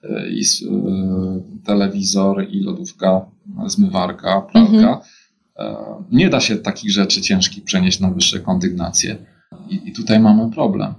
y, 0.04 0.08
i 0.30 0.42
y, 0.42 1.64
telewizor, 1.64 2.48
i 2.50 2.60
lodówka, 2.60 3.26
zmywarka, 3.66 4.42
pralka. 4.42 4.72
Mhm. 4.72 4.98
E, 5.60 5.76
nie 6.12 6.30
da 6.30 6.40
się 6.40 6.56
takich 6.56 6.92
rzeczy 6.92 7.22
ciężkich 7.22 7.64
przenieść 7.64 8.00
na 8.00 8.12
wyższe 8.12 8.40
kondygnacje. 8.40 9.18
I, 9.70 9.90
I 9.90 9.92
tutaj 9.92 10.20
mamy 10.20 10.52
problem. 10.52 10.94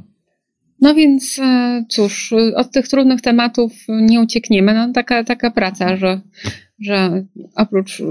No 0.80 0.94
więc 0.94 1.38
e, 1.38 1.84
cóż, 1.88 2.34
od 2.54 2.70
tych 2.70 2.88
trudnych 2.88 3.20
tematów 3.20 3.72
nie 3.88 4.20
uciekniemy. 4.20 4.74
No, 4.74 4.92
taka, 4.92 5.24
taka 5.24 5.50
praca, 5.50 5.96
że, 5.96 6.20
że 6.80 7.24
oprócz 7.54 8.02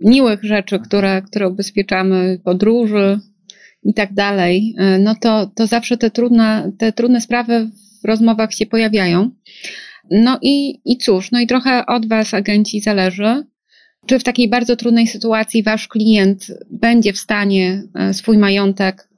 miłych 0.00 0.44
rzeczy, 0.44 0.78
które, 0.78 1.22
które 1.22 1.48
ubezpieczamy, 1.48 2.40
podróży 2.44 3.20
i 3.82 3.94
tak 3.94 4.12
dalej, 4.14 4.74
e, 4.78 4.98
no 4.98 5.14
to, 5.20 5.50
to 5.54 5.66
zawsze 5.66 5.96
te 5.96 6.10
trudne, 6.10 6.72
te 6.78 6.92
trudne 6.92 7.20
sprawy 7.20 7.70
w 8.02 8.04
rozmowach 8.04 8.54
się 8.54 8.66
pojawiają. 8.66 9.30
No 10.10 10.38
i, 10.42 10.80
i 10.84 10.98
cóż, 10.98 11.30
no 11.30 11.40
i 11.40 11.46
trochę 11.46 11.86
od 11.86 12.08
Was, 12.08 12.34
agenci, 12.34 12.80
zależy, 12.80 13.44
czy 14.06 14.18
w 14.18 14.24
takiej 14.24 14.48
bardzo 14.48 14.76
trudnej 14.76 15.06
sytuacji 15.06 15.62
Wasz 15.62 15.88
klient 15.88 16.46
będzie 16.70 17.12
w 17.12 17.18
stanie 17.18 17.82
e, 17.94 18.14
swój 18.14 18.38
majątek 18.38 19.09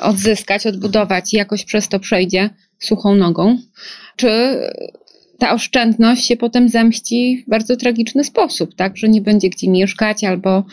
odzyskać, 0.00 0.66
odbudować 0.66 1.34
i 1.34 1.36
jakoś 1.36 1.64
przez 1.64 1.88
to 1.88 2.00
przejdzie 2.00 2.50
suchą 2.78 3.14
nogą, 3.14 3.58
czy 4.16 4.60
ta 5.38 5.54
oszczędność 5.54 6.26
się 6.26 6.36
potem 6.36 6.68
zemści 6.68 7.44
w 7.46 7.50
bardzo 7.50 7.76
tragiczny 7.76 8.24
sposób, 8.24 8.74
tak, 8.74 8.96
że 8.96 9.08
nie 9.08 9.20
będzie 9.20 9.50
gdzie 9.50 9.70
mieszkać, 9.70 10.24
albo 10.24 10.64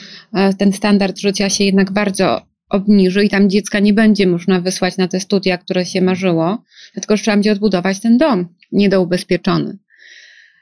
ten 0.58 0.74
standard 0.74 1.20
życia 1.20 1.50
się 1.50 1.64
jednak 1.64 1.92
bardzo 1.92 2.42
obniży 2.74 3.24
i 3.24 3.30
tam 3.30 3.50
dziecka 3.50 3.80
nie 3.80 3.94
będzie 3.94 4.28
można 4.28 4.62
wysłać 4.62 4.98
na 4.98 5.08
te 5.08 5.20
studia, 5.20 5.58
które 5.58 5.86
się 5.86 6.02
marzyło, 6.02 6.64
tylko 6.94 7.18
że 7.18 7.24
trzeba 7.24 7.38
będzie 7.38 7.52
odbudować 7.52 8.00
ten 8.00 8.18
dom 8.18 8.48
niedoubezpieczony. 8.72 9.78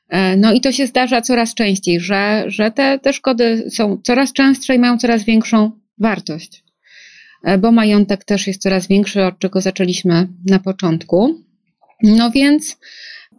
E, 0.10 0.38
no 0.38 0.54
i 0.54 0.62
to 0.62 0.72
się 0.72 0.88
zdarza 0.88 1.22
coraz 1.22 1.54
częściej, 1.54 2.00
że, 2.00 2.44
że 2.48 2.72
te, 2.72 3.00
te 3.00 3.14
szkody 3.14 3.70
są 3.70 3.98
coraz 4.04 4.34
częstsze 4.34 4.76
i 4.76 4.80
mają 4.80 4.98
coraz 4.98 5.24
większą 5.24 5.72
wartość, 5.98 6.58
e, 6.58 6.61
bo 7.60 7.72
majątek 7.72 8.24
też 8.24 8.48
jest 8.48 8.62
coraz 8.62 8.88
większy, 8.88 9.26
od 9.26 9.40
czego 9.40 9.62
zaczęliśmy 9.62 10.28
na 10.46 10.60
początku. 10.60 11.36
No 12.04 12.32
więc 12.32 12.78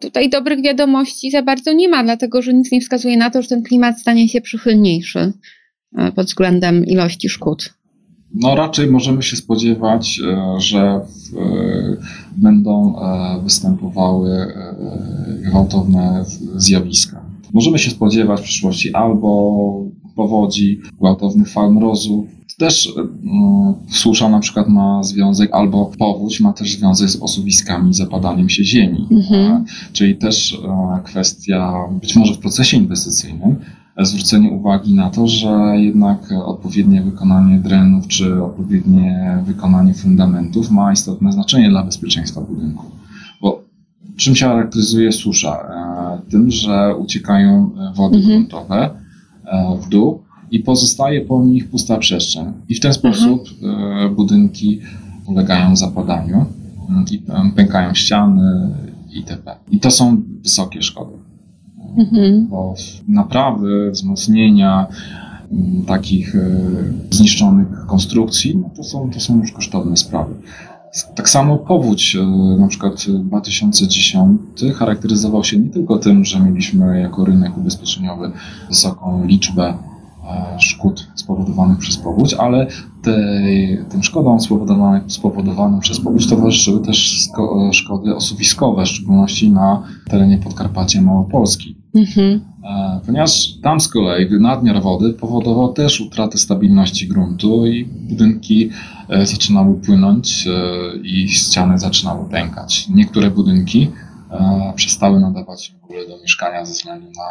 tutaj 0.01 0.31
dobrych 0.31 0.63
wiadomości 0.63 1.31
za 1.31 1.43
bardzo 1.43 1.73
nie 1.73 1.89
ma, 1.89 2.05
dlatego 2.05 2.43
że 2.43 2.55
nic 2.55 2.73
nie 2.73 2.81
wskazuje 2.81 3.17
na 3.17 3.31
to, 3.31 3.43
że 3.43 3.49
ten 3.49 3.63
klimat 3.63 4.01
stanie 4.01 4.29
się 4.29 4.41
przychylniejszy 4.41 5.33
e, 5.99 6.13
pod 6.13 6.27
względem 6.27 6.87
ilości 6.87 7.29
szkód. 7.29 7.75
No 8.35 8.55
raczej 8.55 8.91
możemy 8.91 9.23
się 9.23 9.37
spodziewać, 9.37 10.21
e, 10.25 10.61
że 10.61 10.81
e, 10.81 11.01
będą 12.37 12.97
e, 12.99 13.43
występowały 13.43 14.55
gwałtowne 15.45 16.25
zjawiska. 16.57 17.25
Możemy 17.53 17.79
się 17.79 17.91
spodziewać 17.91 18.41
w 18.41 18.45
przyszłości 18.45 18.95
albo 18.95 19.93
powodzi, 20.17 20.81
gwałtownych 20.99 21.49
fal 21.49 21.73
mrozu. 21.73 22.27
Też 22.63 22.93
no, 23.23 23.75
susza 23.91 24.29
na 24.29 24.41
przykład 24.41 24.69
ma 24.69 25.03
związek, 25.03 25.51
albo 25.53 25.91
powódź 25.99 26.41
ma 26.41 26.53
też 26.53 26.77
związek 26.77 27.11
z 27.11 27.23
osuwiskami, 27.23 27.95
zapadaniem 27.95 28.49
się 28.49 28.65
ziemi. 28.65 29.09
Mhm. 29.11 29.65
Czyli 29.93 30.17
też 30.17 30.59
kwestia, 31.05 31.75
być 32.01 32.17
może 32.17 32.35
w 32.35 32.39
procesie 32.39 32.77
inwestycyjnym, 32.77 33.57
zwrócenie 33.99 34.51
uwagi 34.51 34.95
na 34.95 35.11
to, 35.11 35.29
że 35.29 35.49
jednak 35.77 36.33
odpowiednie 36.45 37.03
wykonanie 37.03 37.59
drenów 37.59 38.09
czy 38.09 38.45
odpowiednie 38.45 39.39
wykonanie 39.47 39.95
fundamentów 39.95 40.71
ma 40.71 40.93
istotne 40.93 41.33
znaczenie 41.33 41.71
dla 41.71 41.85
bezpieczeństwa 41.85 42.41
budynku. 42.41 42.87
Bo 43.41 43.63
czym 44.17 44.35
się 44.35 44.47
charakteryzuje 44.47 45.13
susza? 45.13 45.53
E, 45.53 46.31
tym, 46.31 46.51
że 46.51 46.97
uciekają 46.97 47.71
wody 47.95 48.17
mhm. 48.17 48.35
gruntowe 48.35 48.91
e, 49.45 49.79
w 49.83 49.89
dół 49.89 50.23
i 50.53 50.61
pozostaje 50.61 51.21
po 51.21 51.45
nich 51.45 51.71
pusta 51.71 51.99
przestrzeń. 51.99 52.53
I 52.69 52.75
w 52.75 52.81
ten 52.81 52.95
sposób 52.95 53.49
mhm. 53.63 54.15
budynki 54.15 54.81
ulegają 55.27 55.77
zapadaniu 55.77 56.45
i 57.11 57.23
pękają 57.57 57.95
ściany 57.95 58.75
itp. 59.15 59.55
I 59.71 59.81
to 59.81 59.91
są 59.91 60.23
wysokie 60.43 60.83
szkody 60.83 61.23
mhm. 61.97 62.47
bo 62.47 62.75
naprawy, 63.09 63.91
wzmocnienia 63.91 64.87
mm, 65.53 65.85
takich 65.85 66.35
e, 66.35 66.41
zniszczonych 67.11 67.87
konstrukcji, 67.87 68.57
no 68.57 68.71
to, 68.77 68.85
są, 68.85 69.11
to 69.11 69.21
są 69.21 69.41
już 69.41 69.53
kosztowne 69.53 69.97
sprawy. 69.97 70.35
Tak 71.15 71.31
samo 71.31 71.59
powódź, 71.59 72.17
e, 72.17 72.27
na 72.59 72.69
przykład 72.69 73.07
2010 73.09 74.41
charakteryzował 74.75 75.45
się 75.45 75.59
nie 75.59 75.71
tylko 75.71 75.99
tym, 75.99 76.25
że 76.25 76.41
mieliśmy 76.41 77.01
jako 77.01 77.25
rynek 77.25 77.59
ubezpieczeniowy 77.59 78.33
wysoką 78.69 79.27
liczbę 79.27 79.69
e, 79.69 79.92
szkód 80.59 81.09
spowodowanych 81.15 81.79
przez 81.79 81.97
powódź, 81.97 82.35
ale 82.35 82.67
tej, 83.03 83.79
tym 83.91 84.03
szkodom 84.03 84.41
spowodowanym, 84.41 85.11
spowodowanym 85.11 85.81
przez 85.81 86.01
powódź 86.01 86.29
towarzyszyły 86.29 86.81
też 86.81 87.29
szkody 87.73 88.17
osuwiskowe, 88.17 88.85
w 88.85 88.89
szczególności 88.89 89.51
na 89.51 89.83
terenie 90.11 90.39
Podkarpacia 90.39 91.03
Małopolski. 91.03 91.77
Mhm. 91.95 92.41
E, 92.65 93.01
ponieważ 93.07 93.59
tam 93.63 93.81
z 93.81 93.89
kolei 93.89 94.41
nadmiar 94.41 94.83
wody 94.83 95.13
powodował 95.13 95.73
też 95.73 96.01
utratę 96.01 96.39
stabilności 96.39 97.09
gruntu 97.09 97.67
i 97.67 97.85
budynki 97.85 98.71
e, 99.09 99.27
zaczynały 99.27 99.75
płynąć 99.75 100.47
e, 100.47 100.51
i 100.97 101.29
ściany 101.29 101.79
zaczynały 101.79 102.29
pękać. 102.29 102.89
Niektóre 102.89 103.31
budynki 103.31 103.91
przestały 104.75 105.21
nadawać 105.21 105.75
w 105.81 105.85
ogóle 105.85 106.09
do 106.09 106.19
mieszkania 106.23 106.65
ze 106.65 106.73
względu 106.73 107.07
na 107.07 107.29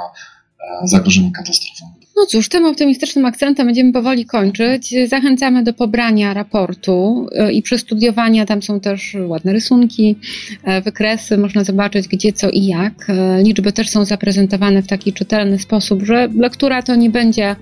zagrożenie 0.86 1.32
katastrofą. 1.32 2.02
No 2.22 2.26
cóż, 2.26 2.50
tym 2.50 2.66
optymistycznym 2.66 3.26
akcentem 3.26 3.66
będziemy 3.66 3.94
powoli 3.94 4.26
kończyć. 4.26 4.94
Zachęcamy 5.08 5.64
do 5.64 5.74
pobrania 5.74 6.34
raportu 6.34 7.28
e, 7.36 7.52
i 7.52 7.62
przestudiowania. 7.62 8.46
Tam 8.46 8.62
są 8.62 8.80
też 8.80 9.18
ładne 9.28 9.54
rysunki, 9.54 10.16
e, 10.64 10.82
wykresy, 10.82 11.38
można 11.38 11.64
zobaczyć 11.64 12.08
gdzie, 12.08 12.34
co 12.34 12.50
i 12.50 12.66
jak. 12.66 13.10
E, 13.10 13.44
liczby 13.44 13.72
też 13.72 13.90
są 13.90 14.06
zaprezentowane 14.06 14.84
w 14.84 14.88
taki 14.88 15.14
czytelny 15.14 15.60
sposób, 15.60 16.04
że 16.04 16.30
lektura 16.38 16.82
to 16.82 16.96
nie 16.96 17.10
będzie, 17.10 17.56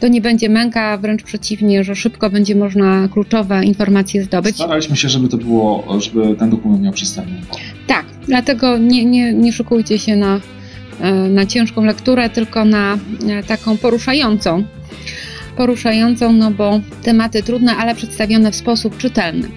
to 0.00 0.08
nie 0.08 0.20
będzie 0.20 0.48
męka, 0.48 0.98
wręcz 0.98 1.22
przeciwnie, 1.22 1.84
że 1.84 1.96
szybko 1.96 2.30
będzie 2.30 2.54
można 2.54 3.08
kluczowe 3.12 3.64
informacje 3.64 4.24
zdobyć. 4.24 4.54
Staraliśmy 4.54 4.96
się, 4.96 5.08
żeby 5.08 5.28
to 5.28 5.36
było, 5.36 5.98
żeby 6.00 6.36
ten 6.36 6.50
dokument 6.50 6.82
miał 6.82 6.92
przystępny 6.92 7.36
Tak, 7.86 8.04
dlatego 8.26 8.78
nie, 8.78 9.04
nie, 9.04 9.32
nie 9.32 9.52
szukujcie 9.52 9.98
się 9.98 10.16
na 10.16 10.34
E, 10.36 10.40
na 11.30 11.46
ciężką 11.46 11.84
lekturę, 11.84 12.30
tylko 12.30 12.64
na 12.64 12.98
e, 13.28 13.42
taką 13.42 13.76
poruszającą. 13.76 14.64
Poruszającą, 15.56 16.32
no 16.32 16.50
bo 16.50 16.80
tematy 17.02 17.42
trudne, 17.42 17.76
ale 17.76 17.94
przedstawione 17.94 18.52
w 18.52 18.56
sposób 18.56 18.96
czytelny. 18.96 19.48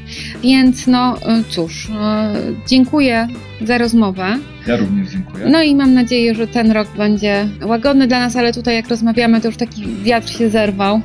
Więc 0.44 0.88
no 0.88 1.18
e, 1.22 1.44
cóż, 1.50 1.88
dziękuję 2.68 3.28
za 3.62 3.78
rozmowę. 3.78 4.38
Ja 4.68 4.76
również 4.76 5.10
dziękuję. 5.10 5.46
No 5.50 5.64
i 5.64 5.76
mam 5.76 5.94
nadzieję, 5.94 6.36
że 6.36 6.48
ten 6.48 6.72
rok 6.72 6.88
będzie 6.98 7.48
łagodny 7.66 8.08
dla 8.08 8.20
nas, 8.20 8.36
ale 8.36 8.54
tutaj 8.54 8.76
jak 8.76 8.88
rozmawiamy, 8.88 9.42
to 9.42 9.48
już 9.48 9.58
taki 9.58 9.84
wiatr 10.04 10.30
się 10.30 10.50
zerwał. 10.50 11.02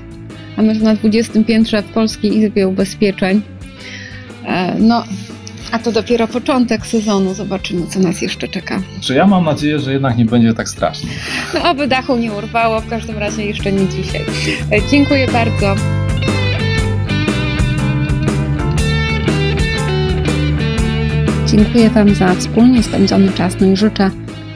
A 0.57 0.63
my 0.63 0.75
na 0.75 0.95
20 0.95 1.45
piętrze 1.45 1.83
w 1.83 1.87
Polskiej 1.87 2.39
Izbie 2.39 2.69
Ubezpieczeń. 2.69 3.43
No, 4.79 5.05
a 5.73 5.79
to 5.79 5.93
dopiero 5.93 6.29
początek 6.29 6.87
sezonu. 6.87 7.35
Zobaczymy, 7.35 7.87
co 7.87 8.01
nas 8.01 8.23
jeszcze 8.23 8.49
czeka. 8.49 8.83
Czy 9.01 9.15
ja 9.15 9.27
mam 9.27 9.45
nadzieję, 9.45 9.79
że 9.79 9.93
jednak 9.93 10.17
nie 10.17 10.25
będzie 10.25 10.55
tak 10.55 10.69
strasznie. 10.69 11.11
No, 11.55 11.71
oby 11.71 11.87
dachu 11.87 12.17
nie 12.17 12.33
urwało, 12.33 12.81
w 12.81 12.89
każdym 12.89 13.19
razie 13.19 13.47
jeszcze 13.47 13.73
nie 13.73 13.89
dzisiaj. 13.89 14.25
E, 14.73 14.91
dziękuję 14.91 15.29
bardzo. 15.29 15.75
Dziękuję 21.47 21.91
Wam 21.91 22.15
za 22.15 22.35
wspólnie 22.35 22.83
spędzony 22.83 23.33
czas, 23.33 23.55
no 23.61 23.67
i 23.67 23.77
życzę 23.77 24.11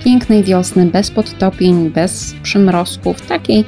pięknej 0.04 0.44
wiosny, 0.44 0.86
bez 0.86 1.10
podtopień, 1.10 1.90
bez 1.90 2.34
przymrozków, 2.42 3.22
takiej 3.22 3.64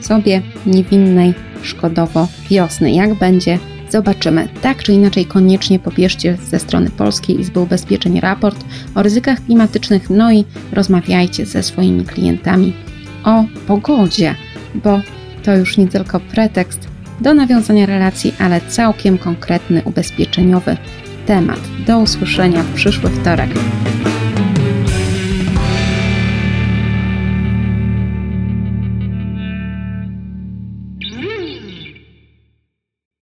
sobie 0.00 0.42
niewinnej, 0.66 1.34
szkodowo 1.62 2.28
wiosny. 2.50 2.92
Jak 2.92 3.14
będzie, 3.14 3.58
Zobaczymy. 3.90 4.48
Tak 4.62 4.82
czy 4.82 4.92
inaczej, 4.92 5.26
koniecznie 5.26 5.78
pobierzcie 5.78 6.36
ze 6.50 6.58
strony 6.58 6.90
Polskiej 6.90 7.40
Izby 7.40 7.60
Ubezpieczeń 7.60 8.20
raport 8.20 8.64
o 8.94 9.02
ryzykach 9.02 9.44
klimatycznych, 9.44 10.10
no 10.10 10.32
i 10.32 10.44
rozmawiajcie 10.72 11.46
ze 11.46 11.62
swoimi 11.62 12.04
klientami 12.04 12.72
o 13.24 13.44
pogodzie, 13.66 14.34
bo 14.74 15.00
to 15.42 15.56
już 15.56 15.76
nie 15.76 15.88
tylko 15.88 16.20
pretekst 16.20 16.88
do 17.20 17.34
nawiązania 17.34 17.86
relacji, 17.86 18.34
ale 18.38 18.60
całkiem 18.60 19.18
konkretny 19.18 19.82
ubezpieczeniowy 19.84 20.76
temat. 21.26 21.60
Do 21.86 21.98
usłyszenia 21.98 22.62
w 22.62 22.74
przyszły 22.74 23.10
wtorek. 23.10 23.50